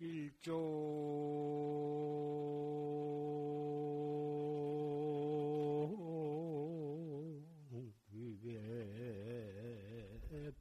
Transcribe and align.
일조. 0.00 0.56
위배 8.10 8.58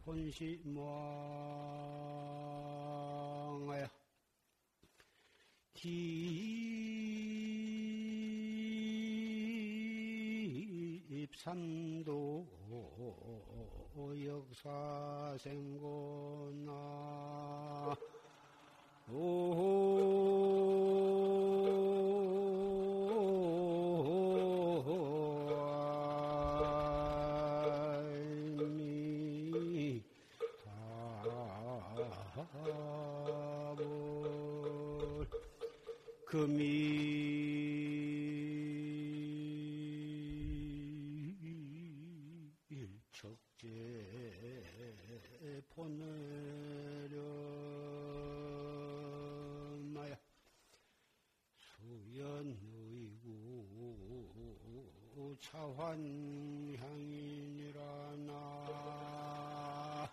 본시망아야. 0.03 0.89
깁삼도 11.13 12.47
역사생고나 14.25 14.99
구 55.19 55.35
차환향이니라 55.41 56.79
나 58.25 60.09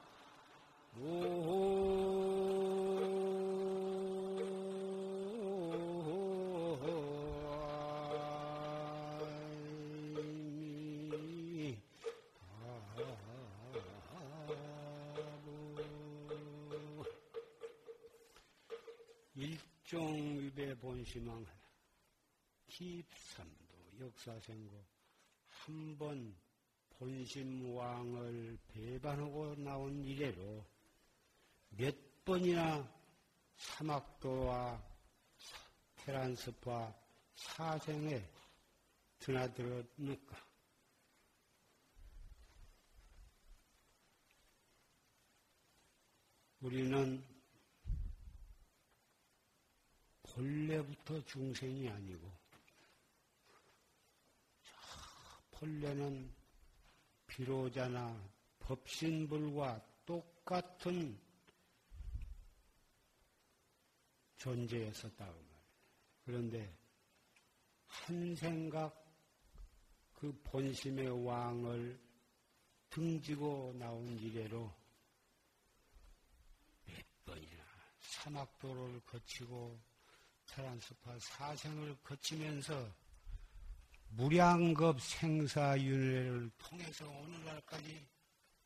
일종위배 19.37 20.75
본심왕하라 20.79 21.47
깁삼도 22.67 24.01
역사생고 24.01 24.96
한번 25.67 26.33
본심왕을 26.91 28.57
배반하고 28.69 29.57
나온 29.57 30.05
이래로 30.05 30.65
몇 31.71 32.25
번이나 32.25 32.89
사막도와 33.57 34.81
사- 35.39 35.59
테란스파 35.97 36.95
사생에 37.35 38.23
드나들었는가? 39.19 40.37
우리는 46.61 47.25
본래부터 50.23 51.25
중생이 51.25 51.89
아니고, 51.89 52.31
저 54.65 54.71
본래는 55.59 56.31
비로자나 57.27 58.31
법신불과 58.61 59.81
똑같은 60.05 61.19
존재였었다고 64.37 65.33
말이에요. 65.33 65.57
그런데 66.25 66.79
한 67.87 68.37
생각 68.37 69.03
그 70.13 70.33
본심의 70.45 71.25
왕을 71.25 71.99
등지고 72.91 73.75
나온 73.79 74.07
이래로 74.19 74.73
몇 76.85 77.25
번이나 77.25 77.65
사막도를 77.99 79.01
거치고 79.07 79.79
테란스파 80.47 81.19
사생을 81.19 81.97
거치면서 82.03 83.06
무량겁 84.09 85.01
생사윤회를 85.01 86.51
통해서 86.59 87.07
오늘날까지 87.09 88.07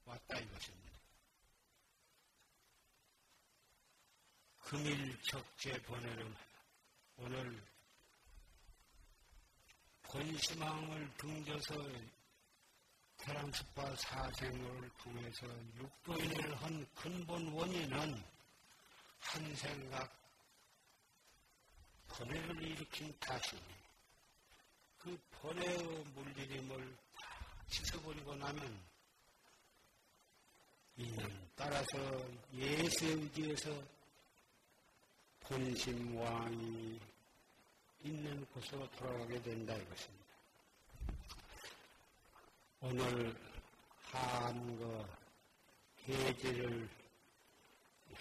왔다 0.04 0.38
이것입니다. 0.38 0.90
금일척제 4.58 5.82
번외를 5.82 6.34
오늘 7.16 7.62
본심왕을 10.02 11.10
등져서 11.16 11.74
테란스파 13.16 13.96
사생을 13.96 14.90
통해서 14.98 15.46
육도인을 15.74 16.54
한 16.56 16.86
근본 16.94 17.52
원인은 17.52 18.22
한 19.18 19.54
생각 19.54 20.10
번뇌를 22.08 22.62
일으킨 22.62 23.14
탓이니 23.20 23.79
그 25.00 25.18
번뇌의 25.30 26.04
물리림을 26.14 26.96
다 27.14 27.26
씻어버리고 27.68 28.34
나면 28.34 28.80
이는 30.96 31.48
따라서 31.56 31.96
예세의지에서 32.52 33.70
본심 35.40 36.18
왕이 36.18 37.00
있는 38.02 38.44
곳으로 38.46 38.86
돌아가게 38.90 39.40
된다 39.40 39.74
이것입니다. 39.74 40.26
오늘 42.82 43.34
한거 44.02 45.08
해제를 46.06 46.88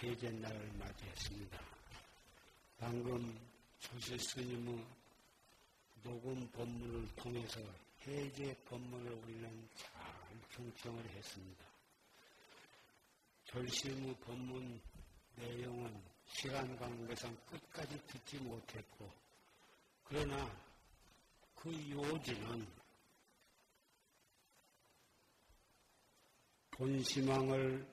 해제 0.02 0.30
날을 0.30 0.72
맞이했습니다. 0.78 1.60
방금 2.78 3.38
조실 3.78 4.18
스님의 4.18 4.99
녹음 6.02 6.48
법문을 6.52 7.14
통해서 7.16 7.60
해제 8.06 8.54
법문을 8.64 9.12
우리는 9.12 9.68
잘 9.74 9.90
경청을 10.50 11.04
했습니다. 11.10 11.64
절심의 13.44 14.14
법문 14.20 14.80
내용은 15.36 16.02
시간 16.26 16.76
관계상 16.76 17.36
끝까지 17.50 18.00
듣지 18.06 18.38
못했고, 18.38 19.10
그러나 20.04 20.50
그 21.54 21.70
요지는 21.90 22.66
본심왕을 26.70 27.86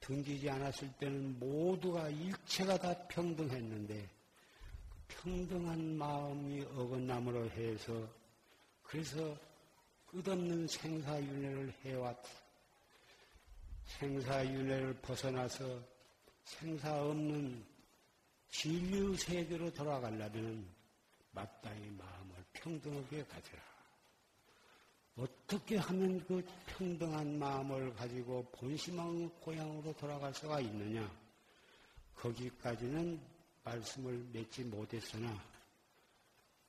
등지지 0.00 0.48
않았을 0.48 0.90
때는 0.94 1.38
모두가 1.38 2.08
일체가 2.08 2.78
다 2.78 3.06
평등했는데 3.08 4.15
평등한 5.08 5.96
마음이 5.96 6.62
어긋남으로 6.62 7.50
해서 7.50 8.08
그래서 8.82 9.36
끝없는 10.06 10.66
생사윤회를 10.66 11.72
해왔다. 11.84 12.28
생사윤회를 13.98 14.94
벗어나서 15.00 15.80
생사 16.44 17.02
없는 17.02 17.64
진류 18.50 19.16
세계로 19.16 19.72
돌아가려면 19.72 20.66
마땅히 21.32 21.90
마음을 21.90 22.44
평등하게 22.52 23.24
가져라. 23.24 23.62
어떻게 25.16 25.76
하면 25.76 26.24
그 26.26 26.44
평등한 26.66 27.38
마음을 27.38 27.94
가지고 27.94 28.44
본심왕 28.52 29.30
고향으로 29.40 29.92
돌아갈 29.94 30.32
수가 30.34 30.60
있느냐? 30.60 31.10
거기까지는 32.16 33.20
말씀을 33.66 34.16
맺지 34.32 34.62
못했으나 34.64 35.42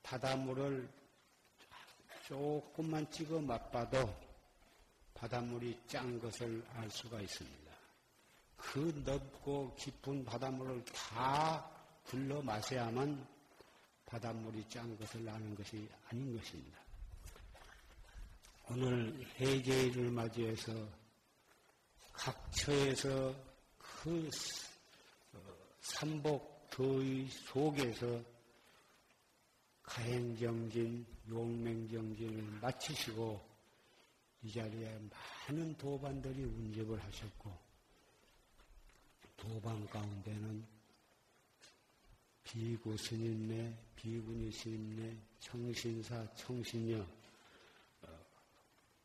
바닷물을 0.02 0.90
조금만 2.26 3.10
찍어 3.12 3.40
맛봐도 3.40 4.14
바닷물이 5.14 5.80
짠 5.88 6.20
것을 6.20 6.66
알 6.74 6.90
수가 6.90 7.22
있습니다. 7.22 7.72
그 8.58 9.02
넓고 9.06 9.76
깊은 9.76 10.26
바닷물을 10.26 10.84
다 10.86 11.70
불러 12.04 12.42
마셔야만 12.42 13.28
바닷물이 14.06 14.68
짠 14.70 14.98
것을 14.98 15.28
아는 15.30 15.56
것이 15.56 15.88
아닌 16.10 16.38
것입니다. 16.38 16.80
오늘 18.70 19.26
해제일을 19.40 20.12
맞이해서 20.12 20.74
각 22.12 22.52
처에서 22.52 23.34
그 23.78 24.30
삼복 25.80 26.57
더위 26.70 27.28
속에서 27.30 28.22
가행정진, 29.84 31.06
용맹정진을 31.30 32.60
마치시고 32.62 33.48
이 34.44 34.52
자리에 34.52 35.00
많은 35.48 35.76
도반들이 35.78 36.44
운집을 36.44 37.02
하셨고 37.02 37.58
도반 39.36 39.86
가운데는 39.88 40.66
비구 42.44 42.96
스님네, 42.96 43.78
비구니 43.96 44.52
스님네, 44.52 45.18
청신사, 45.40 46.34
청신녀 46.34 47.00
어, 48.02 48.26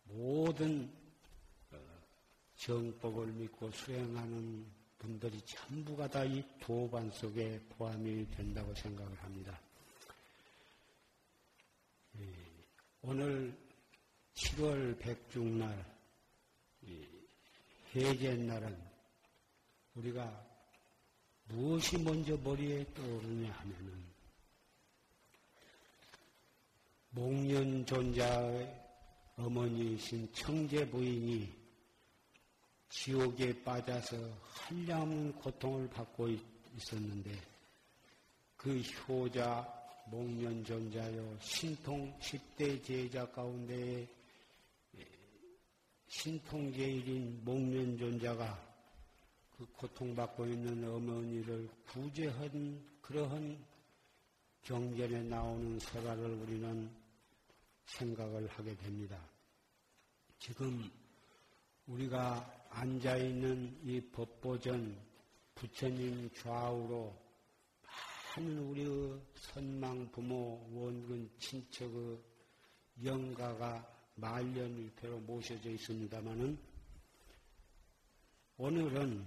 모든 0.05 0.91
어, 1.73 1.79
정법을 2.57 3.27
믿고 3.27 3.71
수행하는 3.73 4.65
분들이 5.03 5.41
전부가 5.45 6.07
다 6.09 6.25
이 6.25 6.43
도반 6.61 7.11
속에 7.11 7.61
포함이 7.71 8.31
된다고 8.31 8.73
생각을 8.75 9.13
합니다. 9.23 9.61
예, 12.21 12.33
오늘 13.03 13.53
7월 14.35 14.97
백중날, 15.01 15.85
해제날은 17.95 18.79
우리가 19.97 20.47
무엇이 21.49 21.99
먼저 21.99 22.37
머리에 22.37 22.85
떠오르냐 22.95 23.53
하면은 23.53 24.05
목련 27.11 27.85
존자의 27.85 28.81
어머니이신 29.37 30.33
청제 30.33 30.89
부인이 30.89 31.62
지옥에 32.93 33.65
빠져서 33.65 34.17
한량없는 34.53 35.33
고통을 35.37 35.89
받고 35.89 36.29
있었는데 36.77 37.33
그 38.55 38.81
효자 38.81 39.67
목련 40.09 40.63
존자요 40.63 41.39
신통 41.41 42.15
10대 42.21 42.85
제자 42.85 43.25
가운데 43.31 44.07
신통제일인 46.07 47.43
목련 47.43 47.97
존자가 47.97 48.63
그 49.57 49.67
고통받고 49.73 50.45
있는 50.45 50.87
어머니를 50.87 51.71
구제한 51.89 52.87
그러한 53.01 53.59
경전에 54.65 55.23
나오는 55.23 55.79
설화를 55.79 56.25
우리는 56.25 56.91
생각을 57.87 58.47
하게 58.49 58.77
됩니다. 58.77 59.19
지금 60.39 60.91
우리가 61.87 62.62
앉아 62.75 63.17
있는 63.19 63.79
이 63.85 64.01
법보전 64.01 64.97
부처님 65.55 66.31
좌우로 66.35 67.15
많은 68.35 68.59
우리의 68.59 69.21
선망 69.35 70.11
부모 70.11 70.67
원근 70.73 71.31
친척의 71.39 72.19
영가가 73.05 73.87
말년일패로 74.15 75.19
모셔져 75.21 75.71
있습니다마는 75.71 76.59
오늘은 78.57 79.27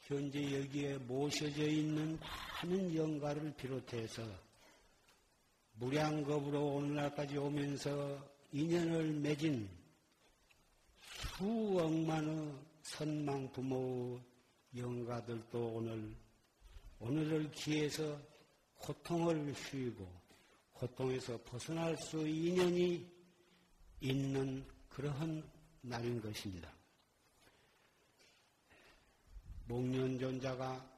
현재 0.00 0.60
여기에 0.60 0.98
모셔져 0.98 1.64
있는 1.66 2.18
많은 2.62 2.94
영가를 2.94 3.54
비롯해서 3.54 4.22
무량겁으로 5.74 6.74
오늘날까지 6.76 7.36
오면서 7.36 8.18
인연을 8.52 9.12
맺은 9.12 9.79
수억만의 11.20 12.54
선망 12.82 13.52
부모 13.52 14.18
영가들도 14.74 15.68
오늘 15.68 16.14
오늘을 16.98 17.50
기해서 17.50 18.18
고통을 18.78 19.54
쉬고 19.54 20.08
고통에서 20.72 21.38
벗어날 21.44 21.96
수 21.98 22.26
인연이 22.26 23.06
있는 24.00 24.64
그러한 24.88 25.42
날인 25.82 26.20
것입니다. 26.22 26.72
목련존자가 29.66 30.90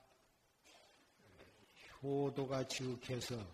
효도가 2.03 2.67
지극해서 2.69 3.45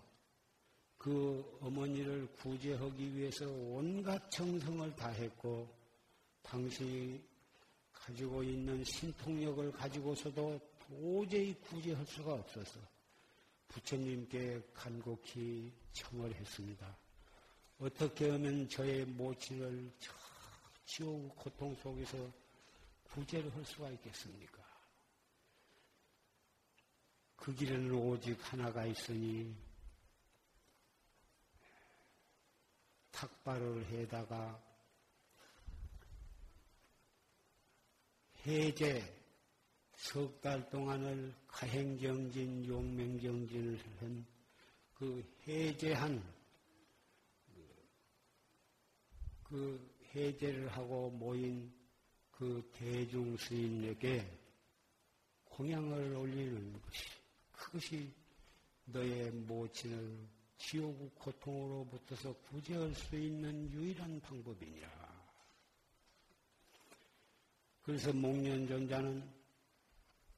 그 0.97 1.59
어머니를 1.61 2.27
구제하기 2.33 3.17
위해서 3.17 3.49
온갖 3.49 4.31
정성을 4.31 4.95
다했고 4.97 5.78
당신이 6.49 7.23
가지고 7.93 8.43
있는 8.43 8.83
신통력을 8.83 9.71
가지고서도 9.73 10.59
도저히 10.79 11.53
구제할 11.61 12.07
수가 12.07 12.33
없어서 12.35 12.81
부처님께 13.69 14.63
간곡히 14.73 15.71
청을 15.93 16.35
했습니다. 16.35 16.97
어떻게 17.79 18.31
하면 18.31 18.67
저의 18.69 19.05
모친을 19.05 19.93
저 20.01 20.13
지옥 20.87 21.37
고통 21.37 21.75
속에서 21.77 22.17
구제를 23.13 23.55
할 23.55 23.65
수가 23.67 23.91
있겠습니까? 23.91 24.67
그 27.37 27.55
길에는 27.55 27.93
오직 27.93 28.39
하나가 28.41 28.87
있으니 28.87 29.55
탁발을 33.11 33.85
해다가 33.85 34.68
해제 38.49 39.03
석 39.95 40.41
달 40.41 40.71
동안을 40.71 41.35
가행정진, 41.47 42.67
용맹정진을 42.67 43.79
한 44.01 44.39
그 44.99 45.23
해제한 45.47 46.21
그 49.45 49.97
해제를 50.13 50.69
하고 50.69 51.09
모인 51.11 51.73
그 52.33 52.69
대중 52.73 53.37
스님에게 53.37 54.27
공양을 55.45 56.17
올리는 56.17 56.73
것이 56.83 57.05
그것이 57.53 58.13
너의 58.87 59.31
모친을 59.31 60.27
지옥 60.57 61.15
고통으로부터서 61.17 62.33
구제할 62.51 62.93
수 62.95 63.15
있는 63.15 63.71
유일한 63.71 64.19
방법이니라. 64.21 64.98
그래서 67.89 68.13
목련존자는 68.13 69.27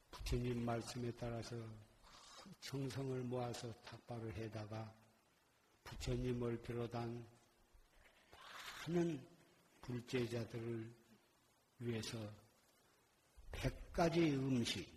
부처님 0.09 0.63
말씀에 0.63 1.11
따라서 1.19 1.53
정성을 2.61 3.23
모아서 3.23 3.73
탁발을 3.83 4.33
해다가 4.37 4.95
부처님을 5.83 6.61
비롯한 6.61 7.27
많은 8.87 9.27
불제자들을 9.81 10.95
위해서 11.79 12.17
백 13.51 13.91
가지 13.91 14.31
음식, 14.31 14.87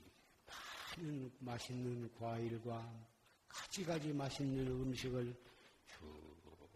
많은 0.97 1.33
맛있는 1.41 2.15
과일과 2.15 3.09
가지가지 3.49 4.13
맛있는 4.13 4.65
음식을 4.69 5.35
쭉 5.89 6.71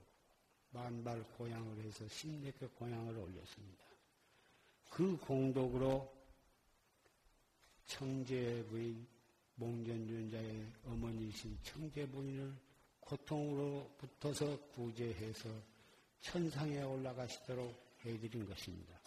만발 0.70 1.22
고향을 1.36 1.84
해서 1.84 2.08
신내게 2.08 2.66
고향을 2.66 3.16
올렸습니다. 3.16 3.87
그 4.88 5.16
공덕으로 5.18 6.12
청제부인 7.86 9.06
몽전윤자의 9.54 10.66
어머니이신 10.86 11.58
청제부인을 11.62 12.54
고통으로붙어서 13.00 14.58
구제해서 14.74 15.48
천상에 16.20 16.82
올라가시도록 16.82 17.74
해드린 18.04 18.46
것입니다. 18.48 18.98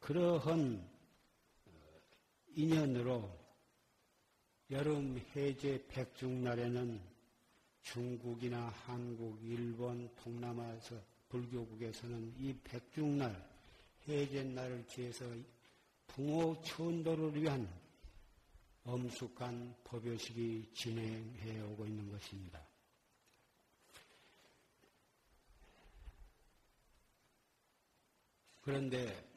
그러한 0.00 0.86
인연으로 2.56 3.44
여름 4.70 5.22
해제 5.34 5.84
백중날에는 5.88 7.00
중국이나 7.82 8.68
한국, 8.86 9.38
일본, 9.42 10.10
동남아에서 10.16 11.00
불교국에서는 11.28 12.34
이 12.38 12.54
백중날 12.64 13.53
해제날을 14.08 14.86
기해서 14.86 15.24
붕어 16.06 16.60
천도를 16.62 17.34
위한 17.40 17.68
엄숙한 18.84 19.74
법요식이 19.84 20.70
진행해 20.74 21.60
오고 21.62 21.86
있는 21.86 22.10
것입니다. 22.10 22.62
그런데 28.60 29.28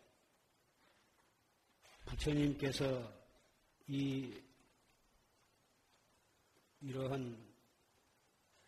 부처님께서 2.05 3.13
이 3.87 4.33
이러한 6.81 7.37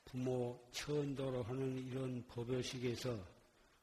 부모 0.05 0.67
천도로 0.71 1.43
하는 1.43 1.77
이런 1.87 2.25
법요식에서 2.27 3.38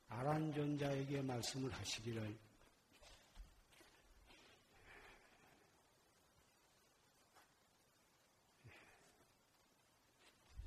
아란존자에게 0.09 1.23
말씀을 1.23 1.73
하시기를. 1.73 2.39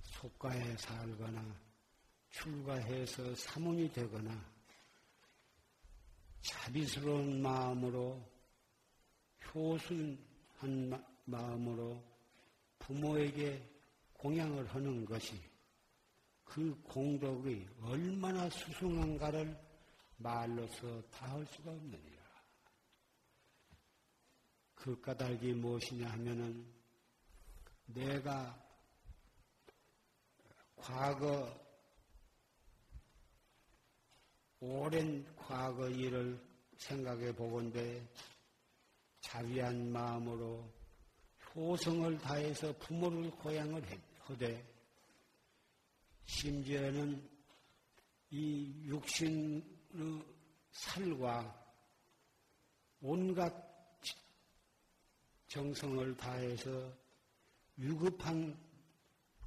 속가에 0.03 0.75
살거나 0.75 1.69
출가해서 2.29 3.33
사문이 3.35 3.91
되거나 3.93 4.29
자비스러운 6.41 7.41
마음으로 7.41 8.21
효순한 9.53 11.05
마음으로 11.25 12.03
부모에게 12.79 13.65
공양을 14.13 14.67
하는 14.67 15.05
것이 15.05 15.39
그 16.49 16.75
공덕이 16.81 17.67
얼마나 17.83 18.49
수승한가를 18.49 19.55
말로서 20.17 21.01
다 21.11 21.27
할 21.27 21.45
수가 21.45 21.71
없느니라. 21.71 22.19
그 24.73 24.99
까닭이 24.99 25.53
무엇이냐 25.53 26.09
하면은 26.09 26.65
내가 27.85 28.59
과거 30.75 31.53
오랜 34.59 35.23
과거 35.35 35.87
일을 35.87 36.41
생각해 36.77 37.31
보건대 37.33 38.05
자비한 39.21 39.91
마음으로 39.91 40.67
효성을 41.53 42.17
다해서 42.19 42.75
부모를 42.79 43.29
고향을 43.31 43.83
하되 44.21 44.68
심지어는 46.29 47.27
이 48.29 48.71
육신의 48.85 49.63
살과 50.71 51.65
온갖 53.01 53.51
정성을 55.47 56.15
다해서 56.15 56.93
위급한 57.77 58.55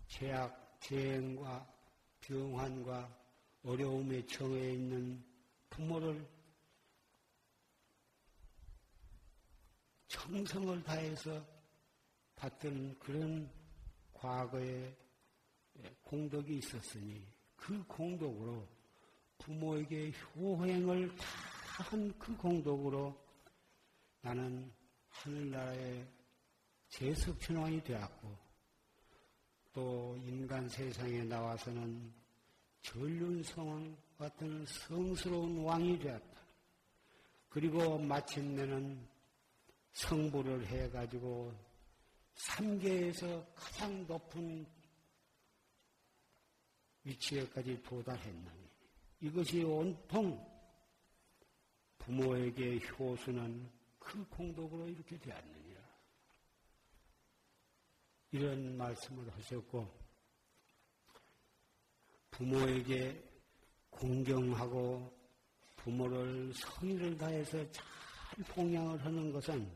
제약, 0.09 0.81
재행과 0.81 1.73
병환과 2.21 3.17
어려움에 3.63 4.27
처해 4.27 4.73
있는 4.73 5.25
부모를 5.71 6.29
정성을 10.09 10.83
다해서 10.83 11.47
받던 12.35 12.99
그런 12.99 13.49
과거의 14.13 15.02
공덕이 16.03 16.59
있었으니 16.59 17.27
그 17.57 17.83
공덕으로 17.87 18.67
부모에게 19.39 20.13
효행을 20.35 21.15
다 21.17 21.53
한 21.83 22.13
그 22.19 22.37
공덕으로 22.37 23.17
나는 24.21 24.71
하늘나라의 25.09 26.07
제석천왕이 26.91 27.83
되었고 27.83 28.39
또 29.73 30.17
인간 30.23 30.69
세상에 30.69 31.25
나와서는 31.25 32.13
전륜성왕 32.83 33.97
같은 34.19 34.67
성스러운 34.67 35.65
왕이 35.65 35.99
되었다. 35.99 36.41
그리고 37.49 37.99
마침내는 37.99 39.09
성부를 39.93 40.67
해가지고 40.67 41.53
삼계에서 42.35 43.47
가장 43.55 44.07
높은 44.07 44.67
위치에까지 47.05 47.83
도달했나니 47.83 48.63
이것이 49.21 49.63
온통 49.63 50.53
부모에게 51.99 52.81
효순한 52.81 53.71
그 53.99 54.25
공덕으로 54.29 54.89
이렇게 54.89 55.17
되었느니라. 55.19 55.81
이런 58.33 58.77
말씀을 58.77 59.31
하셨고 59.33 59.89
부모에게 62.33 63.23
공경하고 63.91 65.13
부모를 65.77 66.53
성의를 66.55 67.17
다해서 67.17 67.71
잘 67.71 67.85
봉양을 68.49 69.05
하는 69.05 69.31
것은 69.31 69.71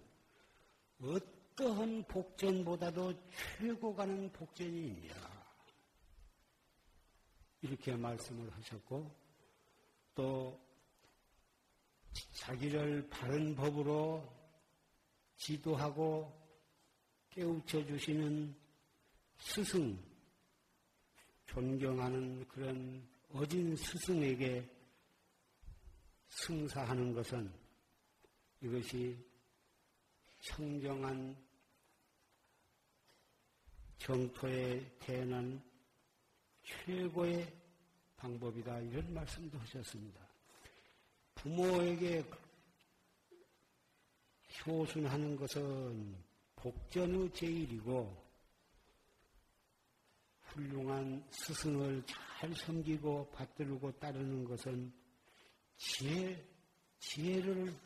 어떠한 1.01 2.05
복전보다도 2.05 3.13
최고 3.59 3.95
가는 3.95 4.33
복전이입니다. 4.33 5.36
이렇게 7.63 7.97
말씀을 7.97 8.51
하셨고 8.53 9.11
또 10.15 10.61
자기를 12.35 13.09
바른 13.09 13.55
법으로 13.55 14.27
지도하고 15.37 16.33
깨우쳐 17.31 17.85
주시는 17.85 18.55
스승, 19.39 19.99
존경하는 21.47 22.47
그런 22.49 23.07
어진 23.33 23.77
스승에게 23.77 24.69
승사하는 26.29 27.13
것은 27.15 27.53
이것이 28.61 29.17
청정한 30.41 31.37
정토에 33.99 34.97
대한 34.99 35.63
최고의 36.67 37.47
방법이다. 38.17 38.81
이런 38.81 39.15
말씀도 39.15 39.59
하셨습니다. 39.59 40.21
부모에게 41.37 42.25
효순하는 44.67 45.37
것은 45.37 46.17
복전의 46.57 47.33
제일이고 47.33 48.27
훌륭한 50.41 51.25
스승을 51.31 52.03
잘 52.07 52.53
섬기고 52.55 53.31
받들고 53.31 53.93
따르는 53.99 54.45
것은 54.45 54.93
지혜, 55.77 56.43
지혜를 56.99 57.79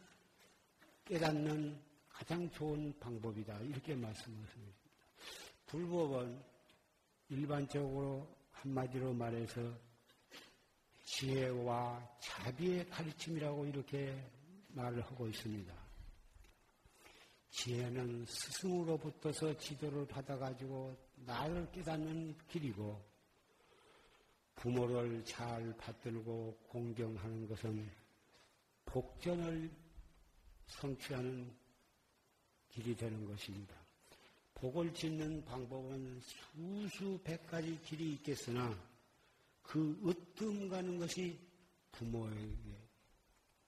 깨닫는 1.05 1.79
가장 2.09 2.49
좋은 2.51 2.97
방법이다. 2.99 3.59
이렇게 3.61 3.95
말씀하십니다. 3.95 4.79
불법은 5.67 6.43
일반적으로 7.29 8.40
한마디로 8.61 9.14
말해서 9.14 9.61
지혜와 11.05 12.19
자비의 12.21 12.88
가르침이라고 12.90 13.64
이렇게 13.67 14.31
말을 14.69 15.00
하고 15.02 15.26
있습니다. 15.29 15.75
지혜는 17.50 18.26
스승으로부터서 18.26 19.57
지도를 19.59 20.07
받아가지고 20.07 20.97
나를 21.17 21.71
깨닫는 21.73 22.37
길이고 22.49 23.02
부모를 24.57 25.25
잘 25.25 25.75
받들고 25.79 26.59
공경하는 26.69 27.49
것은 27.49 27.90
복전을 28.85 29.71
성취하는 30.67 31.50
길이 32.69 32.95
되는 32.95 33.25
것입니다. 33.25 33.80
복을 34.61 34.93
짓는 34.93 35.43
방법은 35.47 36.21
수수백 36.21 37.47
가지 37.47 37.81
길이 37.83 38.12
있겠으나 38.12 38.79
그 39.62 39.99
으뜸 40.07 40.69
가는 40.69 40.99
것이 40.99 41.38
부모에게 41.93 42.76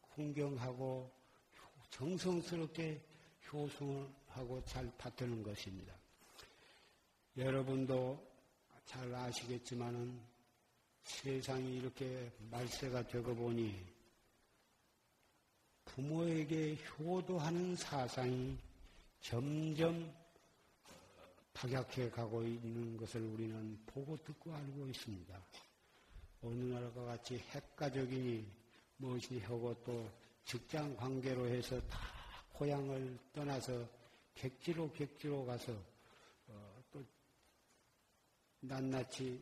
공경하고 0.02 1.10
정성스럽게 1.88 3.00
효성을 3.50 4.06
하고 4.28 4.62
잘 4.66 4.90
받드는 4.98 5.42
것입니다. 5.42 5.94
여러분도 7.38 8.22
잘 8.84 9.14
아시겠지만은 9.14 10.20
세상이 11.04 11.78
이렇게 11.78 12.30
말세가 12.50 13.08
되고 13.08 13.34
보니 13.34 13.82
부모에게 15.86 16.76
효도하는 16.98 17.76
사상이 17.76 18.58
점점 19.22 20.14
파격해 21.54 22.10
가고 22.10 22.42
있는 22.42 22.96
것을 22.96 23.20
우리는 23.22 23.78
보고 23.86 24.16
듣고 24.16 24.54
알고 24.54 24.88
있습니다. 24.88 25.46
어느 26.42 26.64
나라가 26.72 27.04
같이 27.04 27.38
핵가족이니 27.38 28.44
무엇이 28.96 29.38
하고 29.40 29.74
또 29.84 30.10
직장 30.44 30.96
관계로 30.96 31.46
해서 31.46 31.80
다 31.88 31.98
고향을 32.52 33.18
떠나서 33.32 33.88
객지로 34.34 34.92
객지로 34.92 35.44
가서 35.44 35.72
어, 36.48 36.82
또 36.92 37.02
낱낱이 38.60 39.40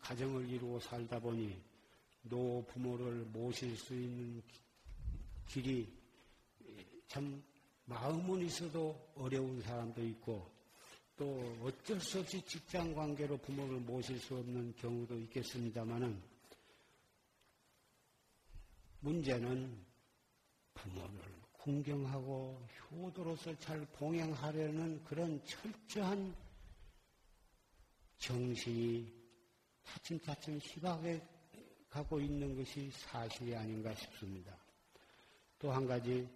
가정을 0.00 0.48
이루고 0.48 0.80
살다 0.80 1.18
보니 1.18 1.60
노 2.22 2.64
부모를 2.66 3.24
모실 3.26 3.76
수 3.76 3.94
있는 3.94 4.42
길이 5.46 5.92
참 7.06 7.42
마음은 7.84 8.40
있어도 8.46 9.12
어려운 9.14 9.60
사람도 9.60 10.02
있고 10.04 10.53
또 11.16 11.56
어쩔 11.62 12.00
수 12.00 12.20
없이 12.20 12.44
직장 12.44 12.94
관계로 12.94 13.36
부모를 13.38 13.78
모실 13.80 14.18
수 14.18 14.36
없는 14.36 14.74
경우도 14.76 15.16
있겠습니다만은 15.20 16.20
문제는 19.00 19.84
부모를 20.74 21.44
궁경하고 21.52 22.66
효도로서 22.90 23.56
잘 23.58 23.80
봉양하려는 23.92 25.04
그런 25.04 25.40
철저한 25.44 26.34
정신이 28.18 29.12
차츰차츰 29.84 30.58
희박해 30.62 31.22
가고 31.88 32.18
있는 32.18 32.56
것이 32.56 32.90
사실이 32.90 33.54
아닌가 33.54 33.94
싶습니다. 33.94 34.56
또 35.58 35.70
한 35.70 35.86
가지 35.86 36.28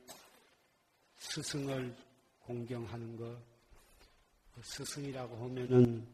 스승을 1.16 1.94
공경하는 2.40 3.16
것, 3.16 3.26
그 3.26 3.57
스승이라고 4.62 5.36
하면은 5.36 6.06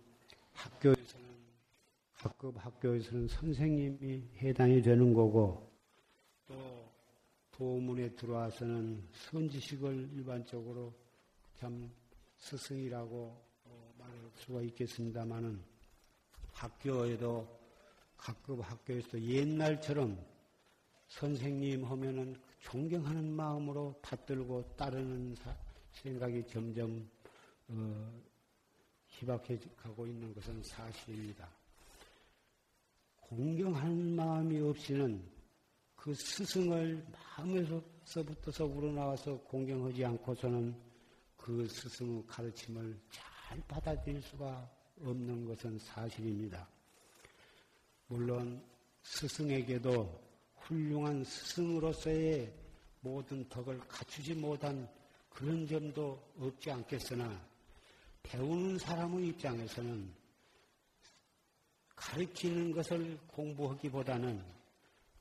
학교에서는 0.52 1.24
각급 2.16 2.54
학교에서는 2.56 3.28
선생님이 3.28 4.22
해당이 4.38 4.82
되는 4.82 5.12
거고 5.12 5.70
또 6.46 6.90
도문에 7.50 8.14
들어와서는 8.14 9.06
선지식을 9.12 10.10
일반적으로 10.14 10.92
참 11.54 11.90
스승이라고 12.38 13.44
어, 13.64 13.94
말할 13.98 14.16
수가 14.34 14.62
있겠습니다만은 14.62 15.62
학교에도 16.52 17.46
각급 18.16 18.60
학교에서 18.60 19.20
옛날처럼 19.20 20.18
선생님 21.08 21.84
하면은 21.84 22.34
존경하는 22.60 23.30
마음으로 23.30 23.94
받들고 24.02 24.76
따르는 24.76 25.36
생각이 25.92 26.46
점점 26.46 27.08
어, 27.68 28.22
희박해 29.18 29.58
가고 29.76 30.06
있는 30.06 30.34
것은 30.34 30.62
사실입니다. 30.62 31.48
공경하는 33.20 34.16
마음이 34.16 34.60
없이는 34.60 35.22
그 35.94 36.14
스승을 36.14 37.06
마음에서부터서 37.38 38.66
우러나와서 38.66 39.38
공경하지 39.38 40.04
않고서는 40.04 40.74
그 41.36 41.66
스승의 41.68 42.24
가르침을 42.26 43.00
잘 43.10 43.60
받아들일 43.66 44.20
수가 44.20 44.70
없는 45.00 45.46
것은 45.46 45.78
사실입니다. 45.78 46.68
물론 48.08 48.62
스승에게도 49.02 50.22
훌륭한 50.56 51.24
스승으로서의 51.24 52.52
모든 53.00 53.48
덕을 53.48 53.78
갖추지 53.80 54.34
못한 54.34 54.88
그런 55.28 55.66
점도 55.66 56.22
없지 56.38 56.70
않겠으나 56.70 57.53
배우는 58.24 58.78
사람의 58.78 59.28
입장에서는 59.28 60.12
가르치는 61.94 62.72
것을 62.72 63.18
공부하기보다는 63.28 64.44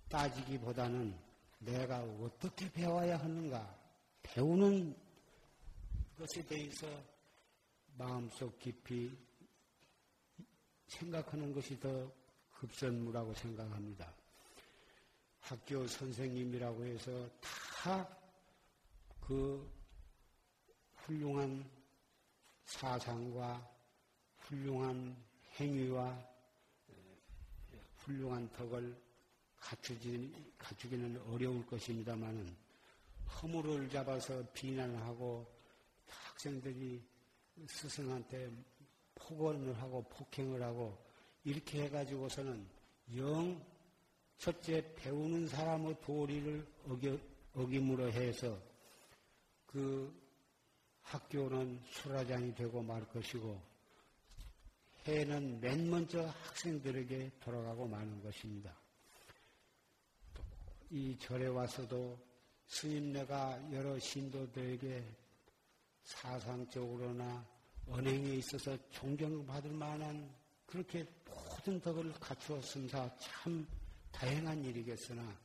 따지기보다는 0.09 1.15
내가 1.59 1.99
어떻게 1.99 2.71
배워야 2.71 3.17
하는가 3.19 3.79
배우는 4.23 4.95
것에 6.17 6.43
대해서 6.45 6.87
마음속 7.95 8.57
깊이 8.59 9.15
생각하는 10.87 11.53
것이 11.53 11.79
더 11.79 12.11
급선무라고 12.55 13.33
생각합니다. 13.35 14.11
학교 15.41 15.85
선생님이라고 15.87 16.83
해서 16.85 17.29
다 17.39 18.23
그 19.27 19.71
훌륭한 20.95 21.69
사상과 22.65 23.69
훌륭한 24.39 25.15
행위와 25.59 26.33
훌륭한 27.97 28.51
덕을 28.53 28.95
갖추기, 29.59 30.33
갖추기는 30.57 31.21
어려울 31.29 31.65
것입니다만은 31.65 32.55
허물을 33.41 33.89
잡아서 33.89 34.43
비난하고 34.53 35.47
학생들이 36.07 37.01
스승한테 37.67 38.51
폭언을 39.15 39.79
하고 39.81 40.03
폭행을 40.03 40.61
하고 40.61 40.97
이렇게 41.43 41.83
해가지고서는 41.83 42.67
영 43.15 43.63
첫째 44.37 44.93
배우는 44.95 45.47
사람의 45.47 46.01
도리를 46.01 46.67
어겨, 46.89 47.17
어김으로 47.53 48.11
해서 48.11 48.59
그 49.65 50.22
학교는 51.03 51.81
수라장이 51.89 52.55
되고 52.55 52.81
말 52.81 53.05
것이고 53.09 53.61
해는 55.05 55.59
맨 55.59 55.89
먼저 55.89 56.25
학생들에게 56.25 57.31
돌아가고 57.41 57.87
마는 57.87 58.23
것입니다. 58.23 58.73
이 60.89 61.17
절에 61.19 61.47
와서도 61.47 62.17
스님네가 62.67 63.73
여러 63.73 63.99
신도들에게 63.99 65.03
사상적으로나 66.03 67.45
언행에 67.87 68.35
있어서 68.35 68.77
존경받을 68.91 69.71
만한 69.71 70.33
그렇게 70.65 71.05
모든 71.25 71.79
덕을 71.81 72.13
갖추었습니다. 72.13 73.17
참 73.17 73.67
다행한 74.11 74.63
일이겠으나 74.63 75.37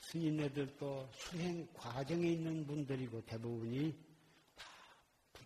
스님네들도 0.00 1.10
수행 1.14 1.66
과정에 1.74 2.32
있는 2.32 2.66
분들이고 2.66 3.24
대부분이 3.26 3.92
다 3.92 4.11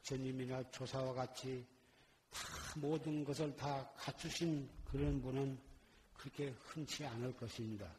부처님이나 0.07 0.63
조사와 0.71 1.13
같이 1.15 1.65
다 2.31 2.41
모든 2.77 3.25
것을 3.25 3.55
다 3.57 3.89
갖추신 3.97 4.69
그런 4.85 5.21
분은 5.21 5.59
그렇게 6.15 6.55
흔치 6.61 7.05
않을 7.05 7.37
것입니다. 7.37 7.91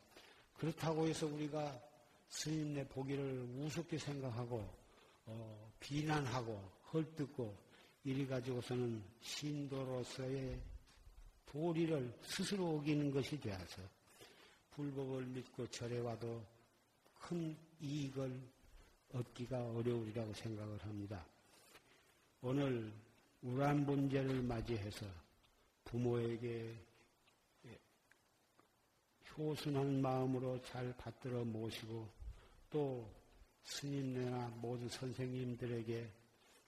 그렇다고 0.58 1.08
해서 1.08 1.28
우리가 1.28 1.80
스님네 2.30 2.88
보기를 2.88 3.48
우습게 3.58 3.98
생각하고 3.98 4.68
어, 5.26 5.72
비난하고 5.80 6.72
헐뜯고 6.94 7.56
이리 8.06 8.26
가지고서는 8.26 9.04
신도로서의 9.22 10.62
도리를 11.46 12.18
스스로 12.24 12.78
어기는 12.78 13.12
것이 13.12 13.40
되어서 13.40 13.82
불법을 14.72 15.26
믿고 15.26 15.68
절에 15.68 16.00
와도 16.00 16.46
큰 17.20 17.56
이익을 17.82 18.40
얻기가 19.14 19.72
어려우리라고 19.72 20.34
생각을 20.34 20.82
합니다. 20.84 21.26
오늘 22.42 22.94
우란분제를 23.42 24.44
맞이해서 24.44 25.06
부모에게 25.86 26.76
효순한 29.38 30.02
마음으로 30.02 30.62
잘 30.62 30.96
받들어 30.98 31.44
모시고 31.44 32.08
또 32.70 33.10
스님네나 33.64 34.50
모든 34.58 34.88
선생님들에게 34.90 36.12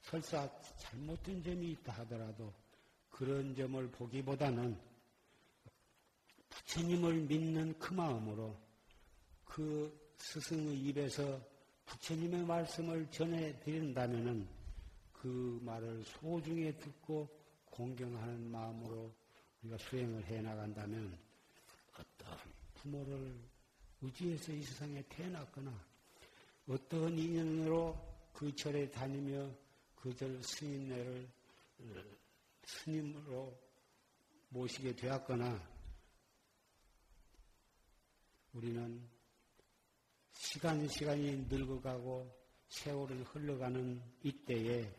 설사 0.02 0.50
잘못된 0.78 1.44
점이 1.44 1.72
있다 1.72 1.94
하더라도 2.00 2.54
그런 3.10 3.56
점을 3.56 3.88
보기보다는 3.92 4.80
부처님을 6.50 7.14
믿는 7.22 7.78
그 7.78 7.94
마음으로 7.94 8.58
그 9.46 10.14
스승의 10.18 10.80
입에서 10.80 11.40
부처님의 11.86 12.44
말씀을 12.44 13.10
전해드린다면은 13.12 14.59
그 15.20 15.60
말을 15.64 16.04
소중히 16.06 16.76
듣고 16.80 17.28
공경하는 17.66 18.50
마음으로 18.50 19.14
우리가 19.62 19.78
수행을 19.78 20.26
해 20.26 20.42
나간다면 20.42 21.20
어떤 21.94 22.38
부모를 22.76 23.38
의지해서 24.02 24.54
이 24.54 24.64
세상에 24.64 25.04
태어났거나 25.10 25.86
어떤 26.70 27.18
인연으로 27.18 27.98
그 28.32 28.56
절에 28.56 28.90
다니며 28.90 29.52
그절 29.98 30.42
스님네를 30.42 31.30
스님으로 32.64 33.60
모시게 34.48 34.96
되었거나 34.96 35.62
우리는 38.54 39.06
시간 40.32 40.88
시간이 40.88 41.48
늙어가고 41.50 42.40
세월을 42.70 43.24
흘러가는 43.26 44.02
이때에 44.24 44.99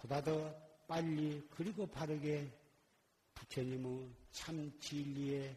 보다 0.00 0.22
더 0.22 0.54
빨리 0.86 1.46
그리고 1.50 1.86
바르게 1.86 2.50
부처님의 3.34 4.08
참 4.32 4.72
진리에 4.80 5.54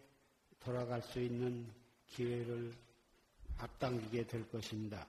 돌아갈 0.59 1.01
수 1.01 1.19
있는 1.19 1.71
기회를 2.07 2.73
앞당기게 3.57 4.27
될 4.27 4.49
것입니다. 4.49 5.07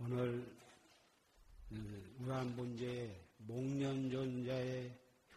오늘 0.00 0.46
우한본제의 2.20 3.20
목련존자의 3.38 4.92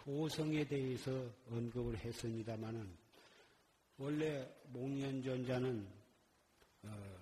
효성에 0.06 0.65
대해서 0.65 1.12
언급을 1.50 1.98
했습니다마는 1.98 2.98
원래 3.98 4.48
목련존자는 4.67 5.88
어, 6.84 7.21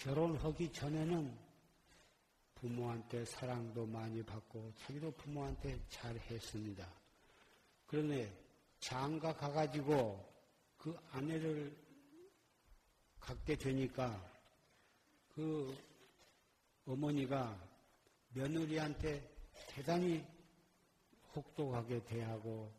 결혼하기 0.00 0.72
전에는 0.72 1.38
부모한테 2.54 3.22
사랑도 3.26 3.84
많이 3.84 4.22
받고 4.22 4.72
자기도 4.78 5.10
부모한테 5.10 5.78
잘 5.90 6.16
했습니다. 6.16 6.90
그런데 7.86 8.32
장가 8.80 9.34
가가지고 9.36 10.26
그 10.78 10.96
아내를 11.12 11.76
갖게 13.18 13.54
되니까 13.54 14.26
그 15.34 15.76
어머니가 16.86 17.54
며느리한테 18.32 19.30
대단히 19.68 20.24
혹독하게 21.34 22.02
대하고 22.04 22.72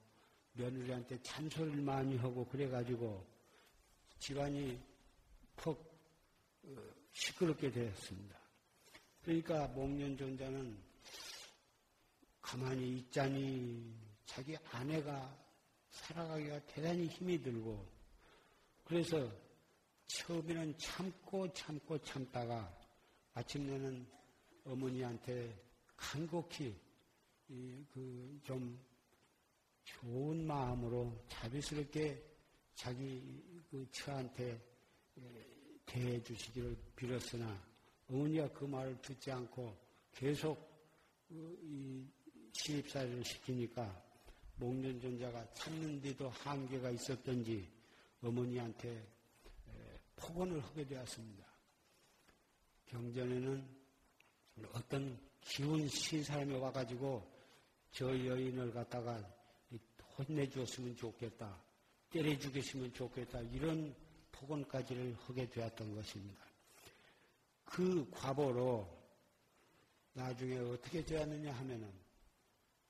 며느리한테 0.54 1.22
잔소리를 1.22 1.84
많이 1.84 2.18
하고 2.18 2.46
그래가지고 2.46 3.24
집안이 4.18 4.82
퍽 5.56 5.78
어, 6.64 7.01
시끄럽게 7.12 7.72
되었습니다. 7.72 8.40
그러니까 9.24 9.68
목련존자는 9.68 10.78
가만히 12.42 12.98
있자니 12.98 13.94
자기 14.26 14.58
아내가 14.72 15.38
살아가기가 15.90 16.60
대단히 16.66 17.08
힘이 17.08 17.42
들고 17.42 17.88
그래서 18.84 19.32
처음에는 20.08 20.78
참고 20.78 21.52
참고 21.54 21.98
참다가 22.00 22.76
마침내는 23.34 24.06
어머니한테 24.66 25.56
간곡히 25.96 26.76
그 27.48 28.40
좀 28.44 28.80
좋은 29.84 30.46
마음으로 30.46 31.24
자비스럽게 31.28 32.24
자기 32.76 33.44
그 33.70 33.86
처한테 33.92 34.60
대해 35.92 36.24
주시기를 36.24 36.78
빌었으나 36.96 37.62
어머니가 38.08 38.48
그 38.54 38.64
말을 38.64 39.02
듣지 39.02 39.30
않고 39.30 39.76
계속 40.14 40.58
시집살이를 42.54 43.26
시키니까 43.26 44.02
목련존자가 44.56 45.54
참는데도 45.54 46.30
한계가 46.30 46.92
있었던지 46.92 47.68
어머니한테 48.22 49.06
폭언을 50.16 50.62
하게 50.62 50.86
되었습니다. 50.86 51.46
경전에는 52.86 53.68
어떤 54.74 55.20
기운 55.42 55.90
신 55.90 56.24
사람이 56.24 56.56
와가지고 56.56 57.22
저 57.92 58.08
여인을 58.08 58.72
갖다가 58.72 59.22
혼내주었으면 60.18 60.96
좋겠다. 60.96 61.62
때려주겠으면 62.12 62.94
좋겠다. 62.94 63.42
이런 63.42 63.94
폭언까지를 64.42 65.16
하게 65.28 65.48
되었던 65.50 65.96
것입니다. 65.96 66.46
그 67.64 68.10
과보로 68.12 68.88
나중에 70.14 70.58
어떻게 70.58 71.06
되었느냐 71.06 71.54
하면은 71.54 71.92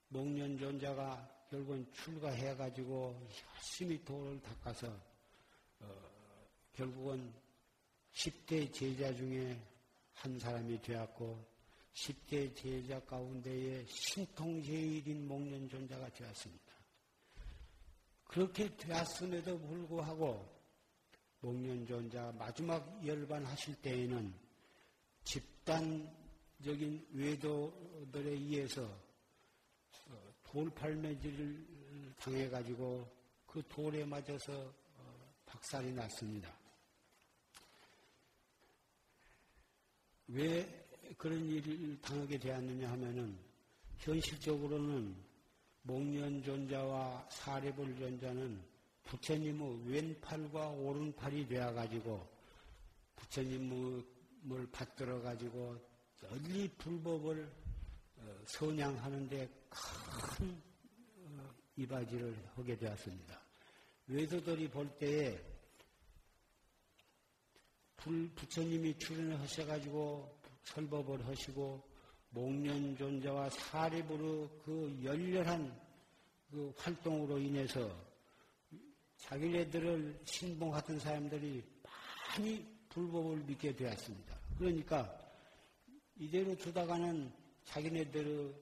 목련존자가 0.07 1.45
결국은 1.49 1.85
출가해가지고 1.93 3.27
열심히 3.55 4.03
돌을 4.03 4.41
닦아서 4.41 4.87
어, 5.79 6.09
결국은 6.73 7.33
10대 8.13 8.73
제자 8.73 9.13
중에 9.13 9.61
한 10.13 10.39
사람이 10.39 10.81
되었고 10.81 11.45
10대 11.93 12.55
제자 12.55 12.99
가운데에 13.01 13.85
신통제일인 13.85 15.27
목련존자가 15.27 16.09
되었습니다. 16.09 16.71
그렇게 18.25 18.73
되었음에도 18.77 19.59
불구하고 19.59 20.60
목련존자 21.41 22.33
마지막 22.37 23.05
열반 23.05 23.43
하실 23.45 23.75
때에는 23.81 24.33
집단적인 25.23 27.07
외도들에 27.13 28.29
의해서 28.31 28.83
어, 28.83 30.33
돌팔매질을 30.43 32.15
당해가지고 32.19 33.07
그 33.47 33.63
돌에 33.67 34.05
맞아서 34.05 34.53
어, 34.97 35.33
박살이 35.45 35.91
났습니다. 35.93 36.55
왜 40.27 40.87
그런 41.17 41.43
일을 41.45 41.99
당하게 42.01 42.37
되었느냐 42.37 42.89
하면은 42.91 43.37
현실적으로는 43.97 45.15
목련존자와 45.81 47.27
사례불존자는 47.29 48.63
부처님의 49.03 49.87
왼팔과 49.87 50.69
오른팔이 50.69 51.47
되어가지고 51.47 52.29
부처님을 53.15 54.03
받들어가지고 54.71 55.77
널리 56.21 56.67
불법을 56.77 57.51
어, 58.17 58.43
선양하는데 58.45 59.49
큰 59.69 60.61
어, 61.17 61.49
이바지를 61.75 62.35
하게 62.55 62.77
되었습니다. 62.77 63.41
외도들이 64.07 64.69
볼 64.69 64.87
때에 64.97 65.39
부처님이 68.35 68.97
출연을 68.97 69.39
하셔가지고 69.39 70.39
설법을 70.63 71.25
하시고 71.27 71.83
목련존자와 72.31 73.49
사립으로 73.49 74.49
그 74.63 74.99
열렬한 75.03 75.79
그 76.49 76.73
활동으로 76.77 77.37
인해서 77.39 78.10
자기네들을 79.21 80.19
신봉하던 80.25 80.99
사람들이 80.99 81.63
많이 82.27 82.65
불법을 82.89 83.37
믿게 83.43 83.75
되었습니다. 83.75 84.37
그러니까 84.57 85.17
이대로 86.17 86.55
두다가는 86.55 87.31
자기네들의 87.65 88.53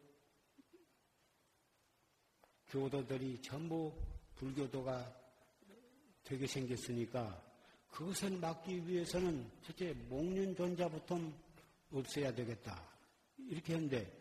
교도들이 2.68 3.42
전부 3.42 3.92
불교도가 4.36 5.16
되게 6.24 6.46
생겼으니까 6.46 7.44
그것을 7.90 8.38
막기 8.38 8.88
위해서는 8.88 9.50
첫째 9.64 9.94
목련존자부터 10.08 11.20
없애야 11.92 12.34
되겠다. 12.36 12.88
이렇게 13.48 13.74
했는데 13.74 14.16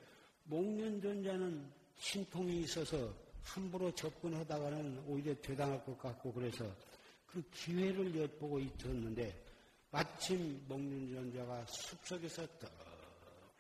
목련존자는 0.44 1.70
신통이 1.98 2.61
있어서 2.62 3.14
함부로 3.48 3.94
접근하다가는 3.94 5.04
오히려 5.06 5.34
대당할 5.40 5.84
것 5.84 5.98
같고 5.98 6.32
그래서 6.32 6.64
그 7.26 7.42
기회를 7.50 8.14
엿보고 8.16 8.61
있었는데 8.61 9.44
마침 9.90 10.64
목련존자가 10.68 11.64
숲속에서 11.66 12.46
떡 12.58 12.70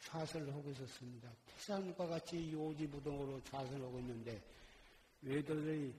좌선을 0.00 0.54
하고 0.54 0.70
있었습니다. 0.70 1.30
태산과 1.46 2.06
같이 2.06 2.52
요지부동으로 2.52 3.42
좌선을 3.44 3.84
하고 3.84 3.98
있는데 3.98 4.40
외도들이 5.22 5.94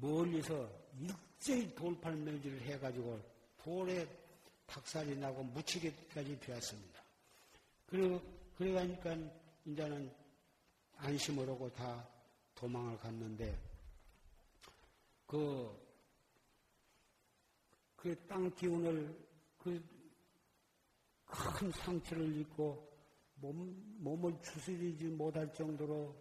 멀리서 0.00 0.68
일제히 0.98 1.74
돌팔매질을 1.74 2.62
해가지고 2.62 3.20
돌에 3.62 4.06
박살이 4.66 5.16
나고 5.16 5.44
묻히기까지 5.44 6.38
되었습니다. 6.40 7.02
그리고, 7.86 8.20
그래가니까 8.56 9.16
이제는 9.66 10.10
안심을 10.96 11.48
하고 11.48 11.72
다 11.72 12.08
도망을 12.54 12.96
갔는데, 12.98 13.58
그, 15.26 15.82
그 17.96 18.14
땅 18.26 18.54
기운을, 18.54 19.16
그 19.58 19.94
큰 21.34 21.70
상처를 21.72 22.36
입고 22.36 22.92
몸, 23.36 23.74
몸을 23.98 24.40
추스리지 24.40 25.06
못할 25.06 25.52
정도로 25.52 26.14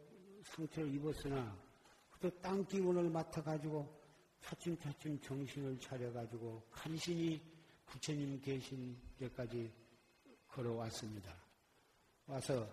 상처를 0.44 0.94
입었으나, 0.96 1.56
그땅 2.20 2.66
기운을 2.66 3.10
맡아가지고 3.10 4.02
차츰차츰 4.42 5.20
정신을 5.22 5.80
차려가지고 5.80 6.64
간신히 6.72 7.42
부처님 7.86 8.42
계신 8.42 8.98
데까지 9.18 9.72
걸어왔습니다. 10.48 11.34
와서 12.26 12.68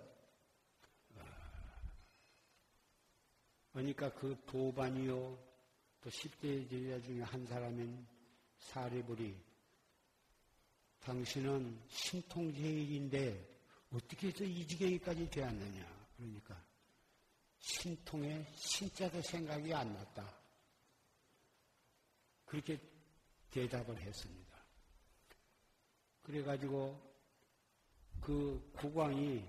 그러니까 3.81 4.13
그 4.13 4.37
도반이요 4.45 5.39
또 6.03 6.11
10대 6.11 6.69
제자 6.69 7.01
중에 7.01 7.23
한 7.23 7.47
사람인 7.47 8.07
사례불이 8.59 9.35
당신은 11.01 11.81
신통제일인데 11.89 13.59
어떻게 13.91 14.29
해서 14.29 14.45
이 14.45 14.67
지경이까지 14.67 15.31
되었느냐 15.31 16.09
그러니까 16.15 16.63
신통의 17.61 18.47
신자도 18.55 19.23
생각이 19.23 19.73
안 19.73 19.95
났다. 19.95 20.31
그렇게 22.45 22.79
대답을 23.51 23.99
했습니다. 23.99 24.59
그래가지고 26.23 27.01
그 28.21 28.71
국왕이 28.77 29.43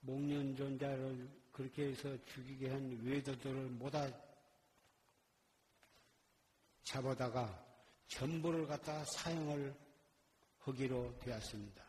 목련존자를 0.00 1.45
그렇게 1.56 1.86
해서 1.86 2.14
죽이게 2.26 2.68
한 2.68 3.00
외도들을 3.02 3.70
모다 3.70 4.06
잡아다가 6.82 7.66
전부를 8.08 8.66
갖다 8.66 9.02
사용을 9.06 9.74
하기로 10.58 11.18
되었습니다. 11.18 11.82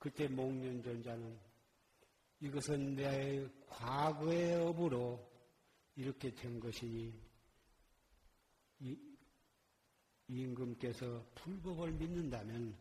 그때 0.00 0.26
목련존자는 0.26 1.38
이것은 2.40 2.96
내 2.96 3.48
과거의 3.68 4.56
업으로 4.56 5.30
이렇게 5.94 6.34
된 6.34 6.58
것이니 6.58 7.14
이, 8.80 8.98
임금께서 10.26 11.24
불법을 11.36 11.92
믿는다면 11.92 12.76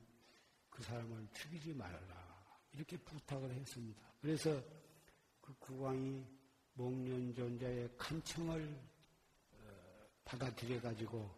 그 0.71 0.81
사람을 0.81 1.27
죽이지 1.31 1.75
말라. 1.75 2.25
이렇게 2.73 2.97
부탁을 2.97 3.51
했습니다. 3.51 4.01
그래서 4.19 4.59
그 5.45 5.53
국왕이 5.59 6.25
목련존자의 6.73 7.89
간청을 7.97 8.75
어, 9.53 10.07
받아들여 10.25 10.81
가지고 10.81 11.29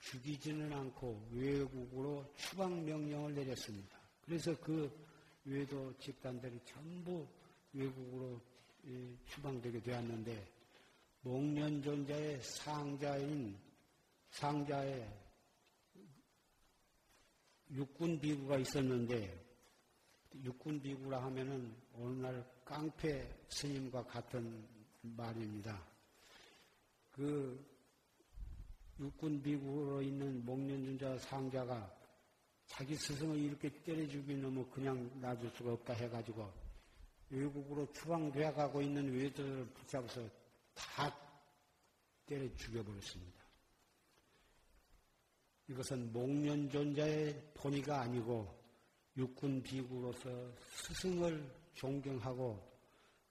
죽이지는 0.00 0.72
않고 0.72 1.28
외국으로 1.30 2.26
추방 2.36 2.84
명령을 2.84 3.34
내렸습니다. 3.34 3.96
그래서 4.24 4.58
그 4.60 4.90
외도 5.44 5.96
집단들이 5.98 6.58
전부 6.64 7.26
외국으로 7.72 8.40
추방되게 9.26 9.80
되었는데 9.80 10.52
목련존자의 11.20 12.42
상자인 12.42 13.56
상자에 14.30 15.08
육군 17.70 18.18
비구가 18.18 18.58
있었는데 18.58 19.40
육군 20.42 20.82
비구라 20.82 21.22
하면은 21.24 21.74
오늘날 21.94 22.44
깡패 22.64 23.28
스님과 23.48 24.04
같은 24.04 24.66
말입니다. 25.02 25.80
그 27.12 27.64
육군 28.98 29.42
비구로 29.42 30.00
있는 30.02 30.44
목련준자 30.44 31.18
상자가 31.18 31.92
자기 32.66 32.96
스승을 32.96 33.36
이렇게 33.38 33.68
때려 33.82 34.08
죽이는 34.08 34.54
뭐 34.54 34.70
그냥 34.70 35.10
놔둘 35.20 35.50
수가 35.50 35.72
없다 35.72 35.92
해가지고 35.94 36.50
외국으로 37.30 37.90
추방되어 37.92 38.54
가고 38.54 38.80
있는 38.80 39.12
외도를 39.12 39.66
붙잡아서 39.66 40.28
다 40.74 41.14
때려 42.26 42.48
죽여버렸습니다. 42.56 43.42
이것은 45.68 46.12
목련존자의 46.12 47.52
본의가 47.54 48.00
아니고 48.00 48.62
육군 49.16 49.62
비구로서 49.62 50.30
스승을 50.76 51.61
존경하고 51.74 52.72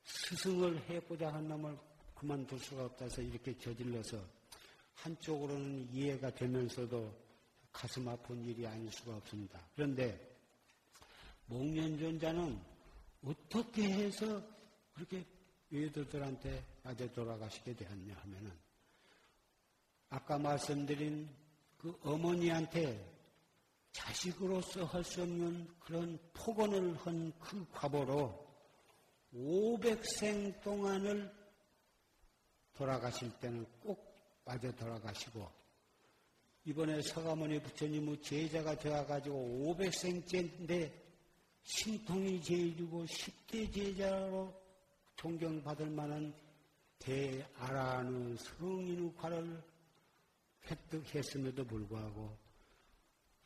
스승을 0.04 0.90
해보자 0.90 1.34
한 1.34 1.48
놈을 1.48 1.78
그만둘 2.16 2.60
수가 2.60 2.86
없다 2.86 3.06
해서 3.06 3.22
이렇게 3.22 3.58
저질러서 3.58 4.20
한쪽으로는 4.96 5.90
이해가 5.92 6.32
되면서도 6.32 7.14
가슴 7.72 8.08
아픈 8.08 8.44
일이 8.46 8.68
아닐 8.68 8.92
수가 8.92 9.16
없습니다. 9.18 9.60
그런데 9.76 10.38
목련존자는 11.48 12.60
어떻게 13.24 13.84
해서 13.92 14.42
그렇게 14.94 15.26
외도들한테 15.70 16.64
아재 16.84 17.12
돌아가시게 17.12 17.76
되었냐 17.76 18.16
하면은 18.16 18.52
아까 20.10 20.38
말씀드린 20.38 21.30
그 21.78 21.98
어머니한테 22.04 23.21
자식으로서 23.92 24.86
할 24.86 25.04
수 25.04 25.22
없는 25.22 25.68
그런 25.80 26.18
폭언을 26.34 26.96
한 26.98 27.32
그 27.40 27.66
과보로 27.72 28.48
500생 29.34 30.62
동안을 30.62 31.32
돌아가실 32.74 33.32
때는 33.40 33.66
꼭 33.80 34.44
빠져 34.46 34.72
돌아가시고 34.74 35.48
이번에 36.66 37.02
서가모니 37.02 37.62
부처님의 37.62 38.22
제자가 38.22 38.78
되어가지고 38.78 39.76
500생째인데 39.76 40.92
신통이 41.64 42.42
제일이고 42.42 43.06
10대 43.06 43.74
제자로 43.74 44.54
존경받을 45.16 45.90
만한 45.90 46.34
대아라는 47.00 48.38
성인의 48.38 49.16
과를 49.16 49.64
획득했음에도 50.70 51.66
불구하고 51.66 52.38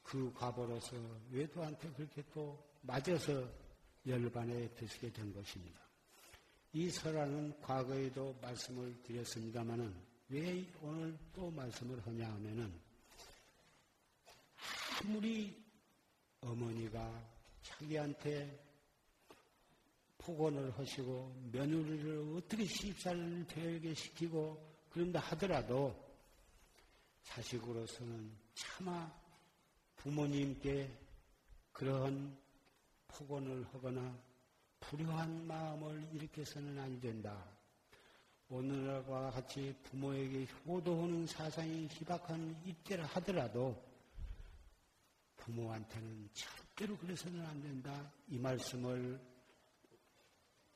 그 0.05 0.31
과보로서 0.33 0.95
외도한테 1.31 1.89
그렇게 1.93 2.23
또 2.31 2.63
맞아서 2.81 3.49
열반에 4.05 4.69
드시게 4.75 5.11
된 5.11 5.33
것입니다. 5.33 5.81
이 6.73 6.89
설화는 6.91 7.59
과거에도 7.61 8.37
말씀을 8.39 9.01
드렸습니다마는 9.01 9.93
왜 10.29 10.65
오늘 10.81 11.17
또 11.33 11.49
말씀을 11.49 12.05
하냐 12.05 12.27
하면은 12.33 12.71
아무리 15.01 15.63
어머니가 16.41 17.27
자기한테 17.63 18.63
폭언을 20.19 20.77
하시고 20.77 21.49
며느리를 21.51 22.35
어떻게 22.37 22.65
시집살을 22.65 23.47
되게 23.47 23.93
시키고 23.93 24.75
그런다 24.91 25.19
하더라도 25.19 25.95
자식으로서는 27.23 28.31
차마 28.53 29.24
부모님께 30.05 30.87
그러한 31.71 32.37
폭언을 33.07 33.65
하거나 33.73 34.15
불효한 34.79 35.47
마음을 35.47 36.07
일으켜서는 36.13 36.77
안 36.77 36.99
된다. 36.99 37.43
오늘과 38.47 39.31
같이 39.31 39.75
부모에게 39.81 40.45
효도하는 40.63 41.25
사상이 41.25 41.87
희박한 41.87 42.61
이때라 42.65 43.03
하더라도 43.13 43.83
부모한테는 45.37 46.29
절대로 46.35 46.95
그래서는 46.97 47.43
안 47.43 47.59
된다. 47.63 48.13
이 48.27 48.37
말씀을 48.37 49.19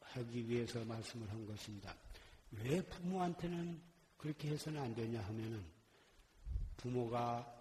하기 0.02 0.50
위해서 0.50 0.84
말씀을 0.84 1.30
한 1.30 1.46
것입니다. 1.46 1.96
왜 2.50 2.82
부모한테는 2.82 3.80
그렇게 4.18 4.50
해서는 4.50 4.82
안 4.82 4.96
되냐 4.96 5.22
하면은 5.22 5.63
부모가 6.78 7.59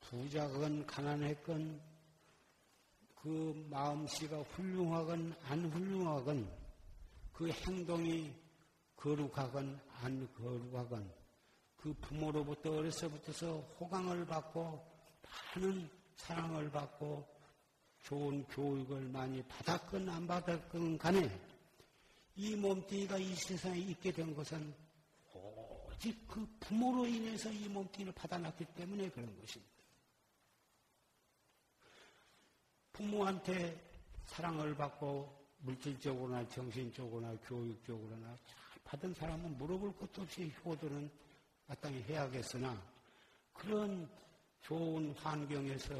부자건 0.00 0.86
가난했건 0.86 1.80
그 3.14 3.66
마음씨가 3.70 4.38
훌륭하건 4.42 5.34
안 5.44 5.70
훌륭하건 5.70 6.50
그 7.32 7.50
행동이 7.50 8.32
거룩하건 8.96 9.80
안 10.00 10.32
거룩하건 10.34 11.12
그 11.76 11.94
부모로부터 12.00 12.76
어려서부터서 12.76 13.58
호강을 13.78 14.26
받고 14.26 14.84
많은 15.54 15.88
사랑을 16.16 16.70
받고 16.70 17.26
좋은 18.02 18.44
교육을 18.46 19.08
많이 19.08 19.42
받았건 19.42 20.08
안 20.08 20.26
받았건 20.26 20.98
간에 20.98 21.30
이 22.36 22.56
몸뚱이가 22.56 23.18
이 23.18 23.34
세상에 23.34 23.78
있게 23.78 24.12
된 24.12 24.34
것은 24.34 24.74
오직 25.32 26.26
그 26.26 26.46
부모로 26.60 27.06
인해서 27.06 27.50
이 27.50 27.68
몸뚱이를 27.68 28.12
받아놨기 28.14 28.64
때문에 28.76 29.10
그런 29.10 29.26
것입니다. 29.40 29.77
부모한테 32.98 33.80
사랑을 34.26 34.74
받고 34.74 35.32
물질적으로나 35.60 36.46
정신적으로나 36.48 37.32
교육적으로나 37.46 38.36
잘 38.44 38.56
받은 38.82 39.14
사람은 39.14 39.56
물어볼 39.56 39.96
것도 39.96 40.22
없이 40.22 40.52
효도는 40.64 41.08
마땅히 41.68 42.02
해야겠으나 42.02 42.76
그런 43.52 44.10
좋은 44.62 45.12
환경에서 45.12 45.94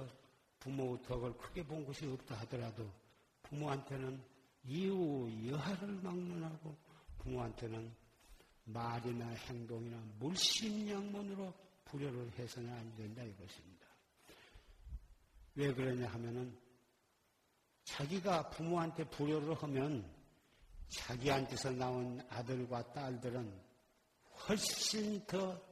부모 0.58 1.00
덕을 1.02 1.36
크게 1.38 1.62
본 1.64 1.86
것이 1.86 2.04
없다 2.04 2.34
하더라도 2.40 2.90
부모한테는 3.44 4.20
이후 4.64 5.30
여하를 5.46 5.88
막론하고 6.02 6.76
부모한테는 7.18 7.94
말이나 8.64 9.24
행동이나 9.28 10.02
물심양문으로 10.18 11.54
불효를 11.84 12.32
해서는 12.38 12.72
안 12.72 12.96
된다 12.96 13.22
이것입니다. 13.22 13.86
왜 15.54 15.72
그러냐 15.72 16.08
하면은 16.08 16.67
자기가 17.88 18.50
부모한테 18.50 19.04
불효를 19.04 19.54
하면 19.62 20.04
자기한테서 20.88 21.70
나온 21.72 22.20
아들과 22.30 22.92
딸들은 22.92 23.52
훨씬 24.48 25.24
더 25.26 25.68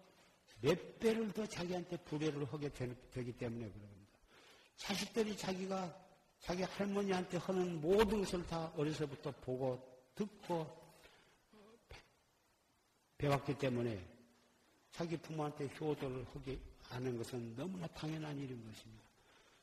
몇 0.60 0.98
배를 0.98 1.32
더 1.32 1.46
자기한테 1.46 1.96
불효를 1.98 2.44
하게 2.52 2.70
되기 2.70 3.32
때문에 3.32 3.70
그럽니다. 3.70 4.18
자식들이 4.76 5.36
자기가 5.36 6.04
자기 6.40 6.62
할머니한테 6.62 7.38
하는 7.38 7.80
모든 7.80 8.20
것을 8.20 8.46
다 8.46 8.72
어려서부터 8.76 9.32
보고 9.40 9.80
듣고 10.14 10.66
배웠기 13.18 13.56
때문에 13.58 14.04
자기 14.90 15.16
부모한테 15.16 15.68
효도를 15.78 16.24
하게 16.32 16.58
하는 16.82 17.16
것은 17.18 17.54
너무나 17.56 17.86
당연한 17.88 18.36
일인 18.38 18.64
것입니다. 18.66 19.04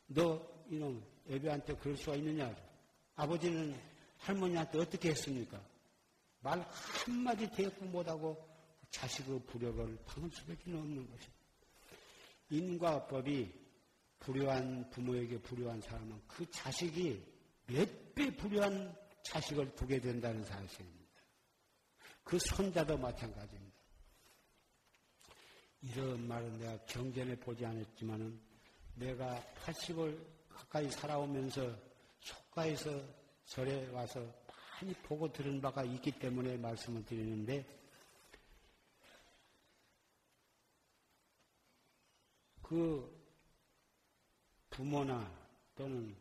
너 0.08 0.53
이놈 0.70 1.04
애비한테 1.30 1.76
그럴 1.76 1.98
수가 1.98 2.16
있느냐? 2.16 2.54
아버지는 3.16 3.76
할머니한테 4.18 4.80
어떻게 4.80 5.10
했습니까? 5.10 5.62
말 6.40 6.60
한마디 6.60 7.50
대꾸 7.52 7.86
못하고 7.86 8.38
자식의 8.90 9.42
불효를 9.48 9.98
당할 10.06 10.30
수밖에 10.32 10.72
없는 10.72 11.08
것입니다. 11.10 11.34
인과법이 12.50 13.52
불효한 14.20 14.90
부모에게 14.90 15.40
불효한 15.42 15.82
사람은 15.82 16.22
그 16.28 16.50
자식이 16.52 17.24
몇 17.68 18.04
배 18.16 18.30
불효한 18.36 18.96
자식을 19.24 19.76
두게 19.76 20.00
된다는 20.00 20.44
사실입니다. 20.44 21.04
그 22.24 22.38
손자도 22.38 22.98
마찬가지입니다. 22.98 23.74
이런 25.82 26.28
말은 26.28 26.60
내가 26.60 26.78
경전에 26.86 27.36
보지 27.36 27.66
않았지만은 27.66 28.40
내가 28.96 29.44
80을 29.66 30.24
가까이 30.54 30.90
살아오면서 30.90 31.76
속가에서 32.20 33.02
절에 33.46 33.90
와서 33.90 34.26
많이 34.82 34.94
보고 34.96 35.32
들은 35.32 35.62
바가 35.62 35.84
있기 35.84 36.12
때문에 36.12 36.58
말씀을 36.58 37.06
드리는데 37.06 37.66
그 42.62 43.22
부모나 44.70 45.32
또는 45.76 46.16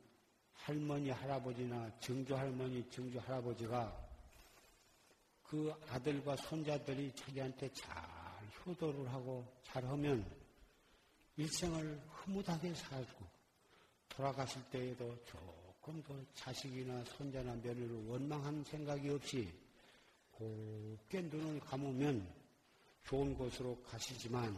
할머니, 0.53 1.11
할아버지나 1.11 1.99
증조 1.99 2.37
할머니, 2.37 2.89
증조 2.91 3.19
할아버지가 3.21 4.01
그 5.43 5.75
아들과 5.89 6.37
손자들이 6.37 7.13
자기한테 7.15 7.73
잘 7.73 7.93
효도를 8.65 9.13
하고 9.13 9.45
잘하면 9.65 10.25
일생을 11.37 12.01
흐뭇하게 12.11 12.75
살고 12.75 13.32
돌아가실 14.13 14.63
때에도 14.71 15.17
조금 15.25 16.03
더 16.03 16.15
자식이나 16.35 17.03
손자나 17.05 17.55
며느리를 17.55 18.07
원망한 18.07 18.63
생각이 18.65 19.09
없이 19.09 19.51
곱게 20.33 21.23
눈을 21.23 21.61
감으면 21.61 22.27
좋은 23.05 23.35
곳으로 23.35 23.81
가시지만 23.83 24.55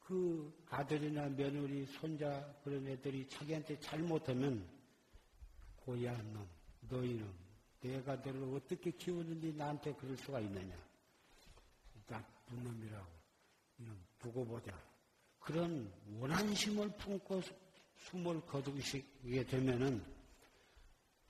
그 0.00 0.64
아들이나 0.70 1.28
며느리, 1.30 1.84
손자 1.86 2.54
그런 2.62 2.86
애들이 2.86 3.28
자기한테 3.28 3.78
잘못하면 3.80 4.64
고야한 5.78 6.32
놈, 6.32 6.48
너희는 6.88 7.28
내가 7.80 8.14
너를 8.16 8.54
어떻게 8.54 8.92
키우는지 8.92 9.52
나한테 9.54 9.92
그럴 9.94 10.16
수가 10.16 10.40
있느냐. 10.40 10.74
나쁜 12.06 12.62
놈이라고. 12.62 13.06
이놈 13.78 14.00
두고 14.20 14.44
보자. 14.44 14.72
그런 15.40 15.92
원한심을 16.18 16.88
품고 16.96 17.42
숨을 17.98 18.40
거두시게 18.46 19.44
되면은 19.46 20.04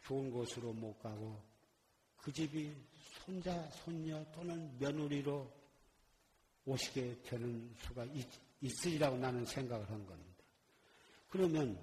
좋은 0.03 0.31
곳으로 0.31 0.73
못 0.73 0.99
가고 0.99 1.41
그 2.17 2.33
집이 2.33 2.75
손자, 3.25 3.61
손녀 3.71 4.25
또는 4.33 4.77
며느리로 4.79 5.51
오시게 6.65 7.23
되는 7.23 7.75
수가 7.79 8.05
있, 8.07 8.27
있으리라고 8.61 9.17
나는 9.17 9.45
생각을 9.45 9.89
한 9.91 10.07
겁니다. 10.07 10.45
그러면 11.29 11.79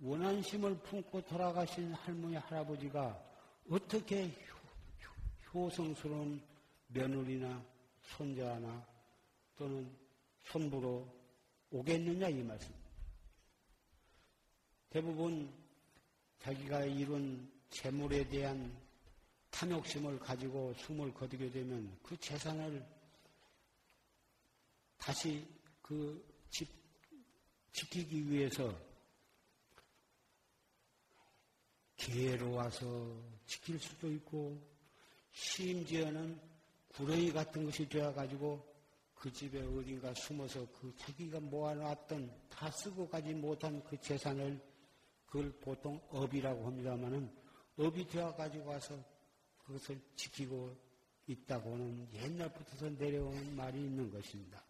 원한심을 0.00 0.78
품고 0.78 1.22
돌아가신 1.22 1.92
할머니, 1.94 2.36
할아버지가 2.36 3.22
어떻게 3.70 4.30
효, 5.52 5.70
성스러운 5.70 6.42
며느리나 6.88 7.64
손자나 8.02 8.86
또는 9.56 9.90
손부로 10.44 11.08
오겠느냐 11.70 12.28
이 12.28 12.42
말씀. 12.42 12.83
대부분 14.94 15.52
자기가 16.38 16.84
이룬 16.84 17.50
재물에 17.68 18.28
대한 18.28 18.72
탐욕심을 19.50 20.20
가지고 20.20 20.72
숨을 20.74 21.12
거두게 21.12 21.50
되면 21.50 21.98
그 22.00 22.16
재산을 22.18 22.86
다시 24.96 25.44
그 25.82 26.24
집 26.48 26.68
지키기 27.72 28.30
위해서 28.30 28.72
개로 31.96 32.52
와서 32.52 33.20
지킬 33.48 33.80
수도 33.80 34.08
있고 34.12 34.56
심지어는 35.32 36.40
구렁이 36.90 37.32
같은 37.32 37.64
것이 37.64 37.88
되어가지고 37.88 38.74
그 39.16 39.32
집에 39.32 39.60
어딘가 39.60 40.14
숨어서 40.14 40.64
그 40.70 40.94
자기가 40.98 41.40
모아놨던 41.40 42.48
다 42.48 42.70
쓰고 42.70 43.08
가지 43.08 43.34
못한 43.34 43.82
그 43.82 44.00
재산을 44.00 44.73
그걸 45.34 45.50
보통 45.58 46.00
업이라고 46.10 46.64
합니다만은 46.64 47.28
업이 47.76 48.06
되어 48.06 48.32
가지고 48.36 48.70
와서 48.70 48.96
그것을 49.64 50.00
지키고 50.14 50.76
있다고는 51.26 52.08
옛날부터 52.12 52.90
내려오는 52.90 53.56
말이 53.56 53.80
있는 53.80 54.12
것입니다. 54.12 54.64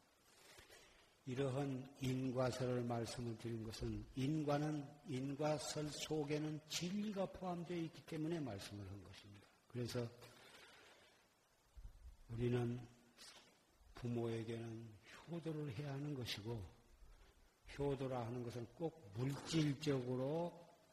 이러한 1.27 1.87
인과설을 2.00 2.83
말씀을 2.83 3.37
드린 3.37 3.62
것은 3.62 4.07
인과는 4.14 4.88
인과설 5.09 5.90
속에는 5.90 6.59
진리가 6.70 7.27
포함되어 7.27 7.77
있기 7.77 8.00
때문에 8.07 8.40
말씀을 8.40 8.88
한 8.88 9.05
것입니다. 9.05 9.46
그래서 9.68 10.09
우리는 12.31 12.81
부모에게는 13.96 14.88
효도를 15.29 15.77
해야 15.77 15.92
하는 15.92 16.14
것이고 16.14 16.59
효도라 17.79 18.24
하는 18.24 18.42
것은 18.42 18.66
꼭 18.77 19.04
물질적으로 19.14 20.53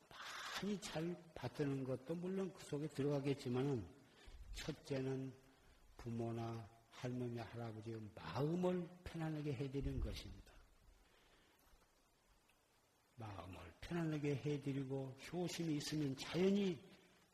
많이 0.09 0.79
잘 0.79 1.15
받드는 1.35 1.83
것도 1.83 2.15
물론 2.15 2.53
그 2.53 2.63
속에 2.65 2.87
들어가겠지만은 2.87 3.83
첫째는 4.53 5.33
부모나 5.97 6.67
할머니, 6.89 7.39
할아버지의 7.39 7.99
마음을 8.15 8.87
편안하게 9.03 9.53
해드리는 9.53 9.99
것입니다. 9.99 10.51
마음을 13.15 13.57
편안하게 13.81 14.35
해드리고 14.35 15.15
효심이 15.31 15.77
있으면 15.77 16.15
자연히 16.17 16.79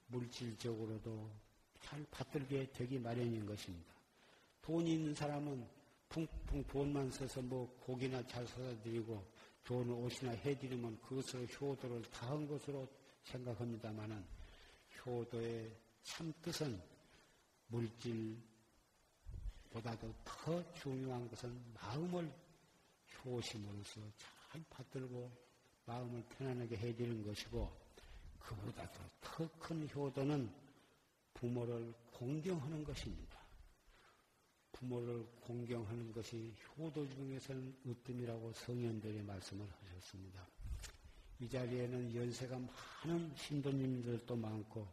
물질적으로도 0.07 1.29
잘 1.81 2.05
받들게 2.11 2.71
되기 2.71 2.99
마련인 2.99 3.45
것입니다. 3.45 3.93
돈이 4.61 4.93
있는 4.93 5.13
사람은 5.13 5.67
풍풍 6.09 6.63
돈만 6.65 7.09
써서 7.11 7.41
뭐 7.41 7.67
고기나 7.81 8.25
잘 8.27 8.45
사다 8.47 8.81
드리고 8.81 9.25
좋은 9.67 9.89
옷이나 9.89 10.31
해드리면 10.31 11.01
그것을 11.01 11.45
효도를 11.59 12.01
다한 12.03 12.47
것으로 12.47 12.87
생각합니다만은 13.23 14.25
효도의 15.05 15.75
참 16.03 16.31
뜻은 16.41 16.81
물질 17.67 18.37
보다도 19.69 20.13
더 20.23 20.73
중요한 20.73 21.27
것은 21.27 21.61
마음을 21.73 22.31
효심으로써 23.25 23.99
잘 24.15 24.63
받들고 24.69 25.29
마음을 25.85 26.23
편안하게 26.29 26.77
해드리는 26.77 27.25
것이고 27.25 27.69
그보다도 28.39 28.99
더 29.19 29.49
큰 29.59 29.85
효도는 29.89 30.49
부모를 31.33 31.93
공경하는 32.13 32.85
것입니다. 32.85 33.36
부모를 34.71 35.25
공경하는 35.41 36.11
것이 36.11 36.53
효도 36.77 37.07
중에서는 37.09 37.75
으뜸이라고 37.85 38.53
성현들이 38.53 39.21
말씀을 39.23 39.65
하셨습니다. 39.65 40.47
이 41.39 41.49
자리에는 41.49 42.15
연세가 42.15 42.59
많은 43.03 43.35
신도님들도 43.35 44.35
많고 44.35 44.87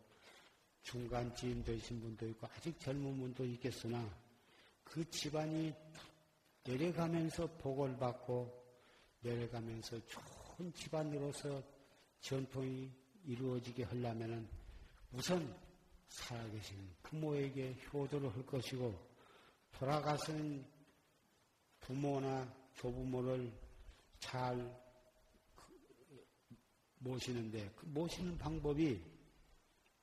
중간 0.83 1.35
지인 1.35 1.65
되신 1.65 2.01
분도 2.01 2.29
있고 2.29 2.47
아직 2.47 2.79
젊은 2.79 3.19
분도 3.19 3.45
있겠으나 3.45 4.07
그 4.85 5.09
집안이 5.11 5.73
내려가면서 6.65 7.47
복을 7.59 7.97
받고 7.97 8.63
내려가면서 9.21 9.99
좋은 10.07 10.73
집안으로서 10.75 11.63
전통이 12.21 12.91
이루어지게 13.27 13.85
하려면은 13.85 14.47
우선 15.13 15.57
살아계신 16.09 16.77
부모에게 17.03 17.77
효도를 17.93 18.35
할 18.35 18.45
것이고 18.45 19.14
돌아가신 19.79 20.65
부모나 21.81 22.49
조부모를 22.77 23.53
잘 24.21 24.85
모시는데 26.99 27.71
그 27.77 27.85
모시는 27.87 28.39
방법이 28.39 29.03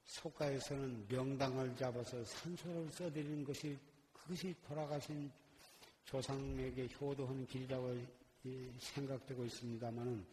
속가에서는 0.03 1.07
명당을 1.07 1.75
잡아서 1.77 2.23
산소를 2.25 2.91
써드리는 2.91 3.45
것이 3.45 3.79
그것이 4.11 4.53
돌아가신 4.67 5.31
조상에게 6.03 6.89
효도하는 6.99 7.47
길이라고 7.47 7.97
생각되고 8.77 9.45
있습니다만은 9.45 10.25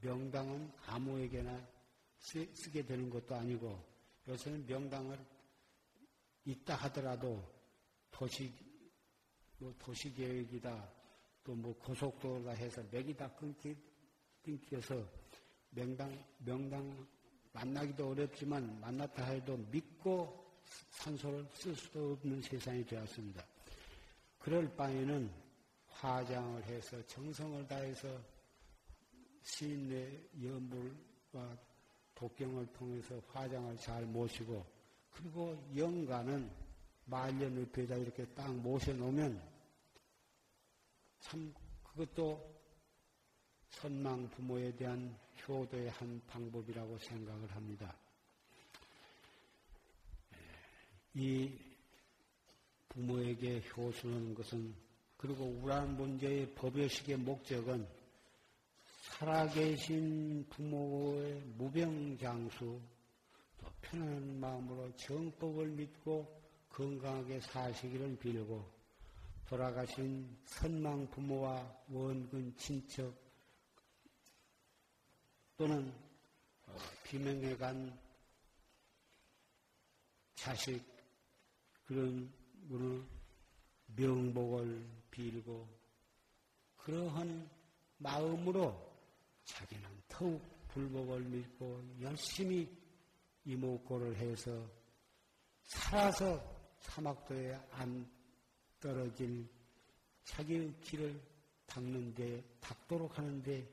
명당은 0.00 0.72
아무에게나 0.86 1.64
쓰, 2.18 2.70
게 2.72 2.84
되는 2.84 3.08
것도 3.08 3.36
아니고 3.36 3.82
요새는 4.26 4.66
명당을 4.66 5.18
있다 6.44 6.74
하더라도 6.74 7.42
도시 8.10 8.52
뭐 9.60 9.74
도시계획이다 9.78 10.88
또 11.44 11.54
뭐 11.54 11.74
고속도로다 11.78 12.52
해서 12.52 12.82
맥이 12.90 13.16
다 13.16 13.28
끊기, 13.34 13.76
끊겨서 14.42 15.04
명당 15.70 16.24
명당 16.38 17.06
만나기도 17.52 18.10
어렵지만 18.10 18.80
만났다 18.80 19.24
해도 19.24 19.56
믿고 19.70 20.44
산소를 20.90 21.46
쓸 21.52 21.74
수도 21.74 22.12
없는 22.12 22.40
세상이 22.42 22.84
되었습니다. 22.86 23.44
그럴 24.38 24.74
바에는 24.76 25.30
화장을 25.88 26.62
해서 26.64 27.04
정성을 27.06 27.66
다해서 27.66 28.08
시인의 29.42 30.28
연불과 30.42 31.58
독경을 32.14 32.72
통해서 32.72 33.20
화장을 33.32 33.76
잘 33.78 34.04
모시고 34.04 34.64
그리고 35.10 35.60
영가는 35.76 36.50
말년 37.06 37.60
옆에다 37.60 37.96
이렇게 37.96 38.24
딱 38.26 38.54
모셔놓으면 38.54 39.49
참 41.20 41.54
그것도 41.82 42.60
선망 43.70 44.28
부모에 44.30 44.74
대한 44.76 45.16
효도의 45.46 45.90
한 45.90 46.20
방법이라고 46.26 46.98
생각을 46.98 47.50
합니다. 47.52 47.94
이 51.14 51.52
부모에게 52.88 53.62
효수하는 53.70 54.34
것은 54.34 54.74
그리고 55.16 55.44
우란 55.44 55.96
문제의 55.96 56.54
법요식의 56.54 57.18
목적은 57.18 57.86
살아계신 59.02 60.46
부모의 60.48 61.42
무병장수 61.56 62.80
또 63.60 63.66
편안한 63.82 64.40
마음으로 64.40 64.94
정법을 64.96 65.66
믿고 65.68 66.40
건강하게 66.70 67.40
사시기를 67.40 68.16
빌고 68.18 68.79
돌아가신 69.50 70.38
선망 70.44 71.10
부모와 71.10 71.84
원근 71.88 72.56
친척 72.56 73.12
또는 75.56 75.92
어, 76.68 76.76
비명에 77.02 77.56
간 77.56 77.98
자식 80.36 80.80
그런 81.84 82.32
거는 82.68 83.04
명복을 83.96 84.86
빌고 85.10 85.68
그러한 86.76 87.50
마음으로 87.98 88.88
자기는 89.46 89.82
더욱 90.06 90.40
불법을 90.68 91.22
믿고 91.22 91.82
열심히 92.00 92.72
이목고를 93.44 94.14
해서 94.14 94.64
살아서 95.64 96.40
사막도에 96.78 97.52
안 97.72 98.19
떨어질 98.80 99.46
자기의 100.24 100.74
길을 100.80 101.20
닦는데, 101.66 102.42
닦도록 102.60 103.16
하는데 103.16 103.68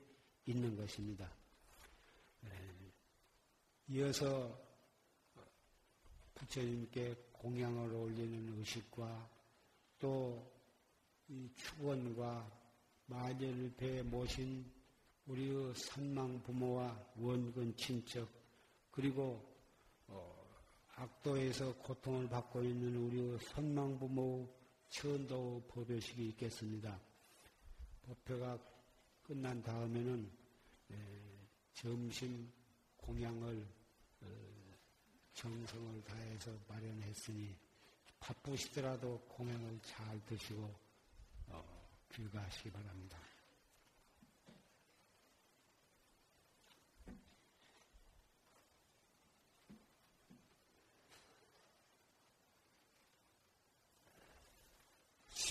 있는 0.46 0.76
것입니다. 0.76 1.30
네. 2.40 2.50
이어서 3.88 4.56
부처님께 6.34 7.14
공양을 7.32 7.92
올리는 7.92 8.58
의식과 8.58 9.28
또이 9.98 11.50
축원과 11.56 12.58
마녀를 13.06 13.74
배 13.76 14.02
모신 14.02 14.70
우리의 15.26 15.74
산망 15.74 16.42
부모와 16.42 17.12
원근 17.16 17.76
친척 17.76 18.28
그리고 18.90 19.44
어, 20.06 20.46
악도에서 20.94 21.74
고통을 21.76 22.28
받고 22.28 22.62
있는 22.62 22.96
우리의 22.96 23.38
선망 23.40 23.98
부모 23.98 24.48
천도 24.88 25.64
법요식이 25.68 26.28
있겠습니다. 26.30 26.98
법회가 28.06 28.58
끝난 29.22 29.62
다음에는 29.62 30.30
에, 30.90 30.96
점심 31.74 32.50
공양을 32.96 33.66
어, 34.22 34.26
정성을 35.34 36.02
다해서 36.04 36.50
마련했으니 36.66 37.54
바쁘시더라도 38.18 39.18
공양을 39.28 39.78
잘 39.82 40.24
드시고 40.24 40.74
어, 41.48 41.88
귀가하시기 42.12 42.70
바랍니다. 42.70 43.18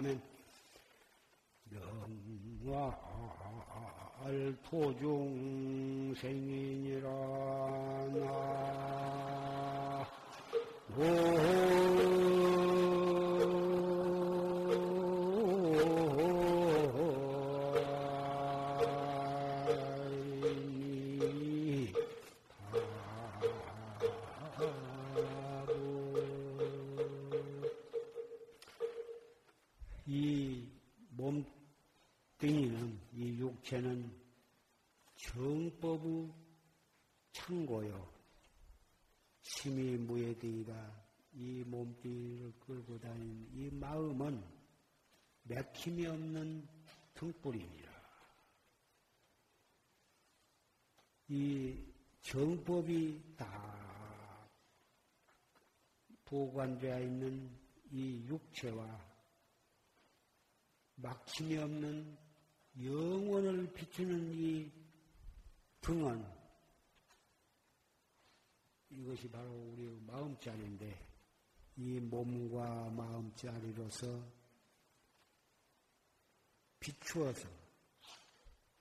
제복공하면 0.00 0.20
명화할 2.64 4.56
토중생이니라 4.64 6.16
나. 8.14 8.30
이 10.90 11.02
이 58.60 58.66
육체와 58.66 59.10
막힘이 60.96 61.56
없는 61.56 62.18
영원을 62.82 63.72
비추는 63.72 64.32
이 64.34 64.70
등은 65.80 66.40
이것이 68.90 69.30
바로 69.30 69.50
우리 69.50 69.98
마음자리인데 70.00 71.08
이 71.76 72.00
몸과 72.00 72.90
마음자리로서 72.90 74.22
비추어서 76.80 77.48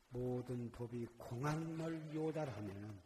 모든 0.10 0.70
법이 0.72 1.06
공안을 1.18 2.14
요달하면 2.14 3.02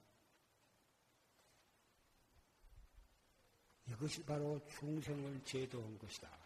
이것이 3.88 4.26
바로 4.26 4.66
중생을 4.68 5.44
제도한 5.44 6.00
것이다. 6.00 6.43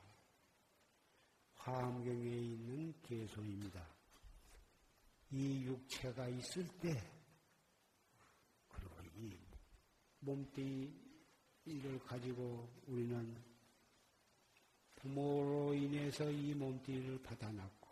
화엄경에 1.68 2.30
있는 2.30 2.94
개소입니다. 3.02 3.86
이 5.32 5.66
육체가 5.66 6.30
있을 6.30 6.66
때, 6.80 7.04
그리고 8.70 8.96
이 9.18 9.38
몸뚱이를 10.22 12.00
가지고 12.08 12.70
우리는 12.88 13.36
부모로 14.96 15.74
인해서 15.74 16.32
이 16.32 16.54
몸뚱이를 16.54 17.22
받아놨고, 17.22 17.88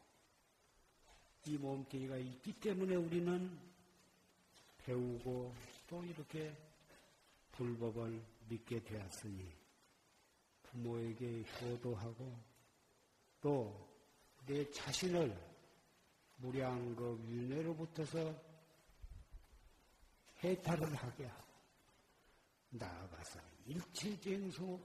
이 1.48 1.58
몸뚱이가 1.58 2.16
있기 2.16 2.54
때문에 2.54 2.96
우리는 2.96 3.60
배우고 4.86 5.54
또 5.90 6.02
이렇게 6.06 6.56
불법을 7.52 8.24
믿게 8.48 8.86
되었으니, 8.86 9.52
부모에게 10.64 11.44
효도하고 11.60 12.55
또 13.46 13.86
내 14.48 14.70
자신을 14.72 15.36
무량겁 16.38 17.20
윤회로부터서 17.28 18.34
해탈을 20.44 20.96
하게 20.96 21.26
하고 21.26 21.46
나아가서 22.70 23.40
일체쟁소 23.66 24.80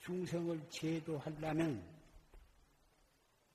중생을 0.00 0.68
제도하려면 0.70 1.84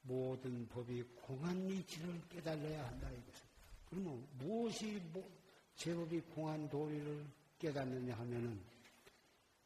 모든 0.03 0.67
법이 0.67 1.03
공한 1.21 1.69
이치를 1.69 2.21
깨달아야 2.29 2.87
한다 2.87 3.09
이것은. 3.09 3.45
그러면 3.89 4.27
무엇이 4.37 5.01
뭐 5.13 5.29
제법이 5.75 6.19
공한 6.33 6.69
도리를 6.69 7.25
깨닫느냐 7.59 8.15
하면은 8.15 8.61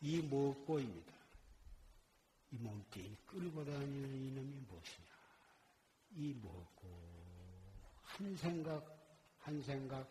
이 0.02 0.22
먹고입니다. 0.22 1.15
이 2.56 2.58
몸뚱이 2.64 3.16
끌고 3.28 3.66
다니는 3.66 4.16
이놈이 4.28 4.60
무엇이냐? 4.68 5.08
이 6.12 6.34
먹고 6.42 6.88
한 8.02 8.36
생각 8.38 8.96
한 9.40 9.62
생각 9.62 10.08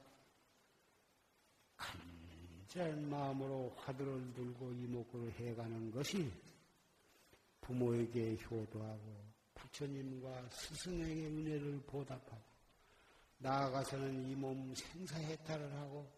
간절한 1.76 3.08
마음으로 3.08 3.74
화두를 3.78 4.34
들고 4.34 4.72
이목구를 4.72 5.32
해가는 5.32 5.90
것이 5.90 6.30
부모에게 7.62 8.36
효도하고 8.44 9.24
부처님과 9.54 10.50
스승에게 10.50 11.26
은혜를 11.26 11.80
보답하고 11.86 12.42
나아가서는 13.38 14.28
이 14.30 14.34
몸 14.36 14.74
생사해탈을 14.74 15.72
하고 15.76 16.10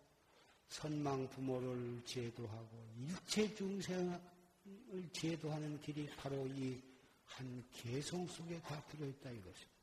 선망 0.69 1.29
부모를 1.31 2.03
제도하고 2.05 2.89
일체 2.99 3.55
중생 3.55 4.21
을 4.67 5.09
제도하는 5.13 5.81
길이 5.81 6.07
바로 6.17 6.47
이 6.49 6.97
한 7.27 7.65
개성 7.73 8.27
속에 8.27 8.61
다 8.63 8.83
들어있다 8.87 9.31
이것입니다. 9.31 9.77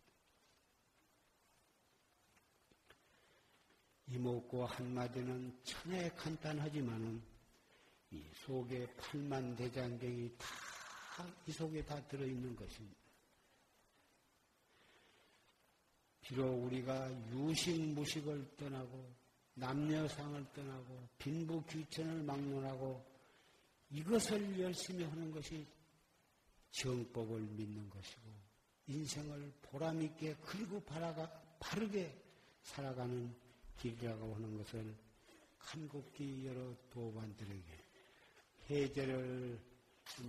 이목구 4.07 4.65
한마디는 4.65 5.59
천하에 5.63 6.09
간단하지만은 6.09 7.21
이 8.11 8.23
속에 8.45 8.88
팔만 8.95 9.55
대장경이 9.55 10.36
다 10.38 10.53
이 11.45 11.51
속에 11.51 11.86
다 11.86 12.01
들어있는 12.07 12.55
것입니다. 12.55 12.97
비록 16.21 16.65
우리가 16.65 17.11
유식 17.29 17.79
무식을 17.79 18.55
떠나고 18.57 19.13
남녀상을 19.53 20.53
떠나고 20.53 21.07
빈부 21.19 21.63
귀천을 21.67 22.23
막론하고 22.23 23.12
이것을 23.94 24.60
열심히 24.60 25.04
하는 25.04 25.32
것이 25.32 25.66
정법을 26.72 27.39
믿는 27.41 27.88
것이고 27.89 28.34
인생을 28.88 29.54
보람있게 29.62 30.36
그리고 30.46 30.80
바라가, 30.82 31.30
바르게 31.60 32.20
살아가는 32.64 33.34
길이라고 33.78 34.36
하는 34.36 34.58
것을 34.58 34.96
간곡히 35.60 36.46
여러 36.48 36.76
도반들에게 36.89 37.84
해제를 38.70 39.60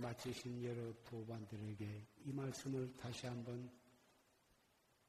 마치신 0.01 0.63
여러 0.63 0.93
도반들에게 1.03 2.07
이 2.25 2.31
말씀을 2.31 2.95
다시 2.95 3.25
한번 3.25 3.69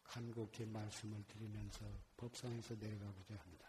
간곡히 0.02 0.64
말씀을 0.64 1.22
드리면서 1.26 1.84
법상에서 2.16 2.74
내려가고자 2.76 3.34
합니다. 3.36 3.65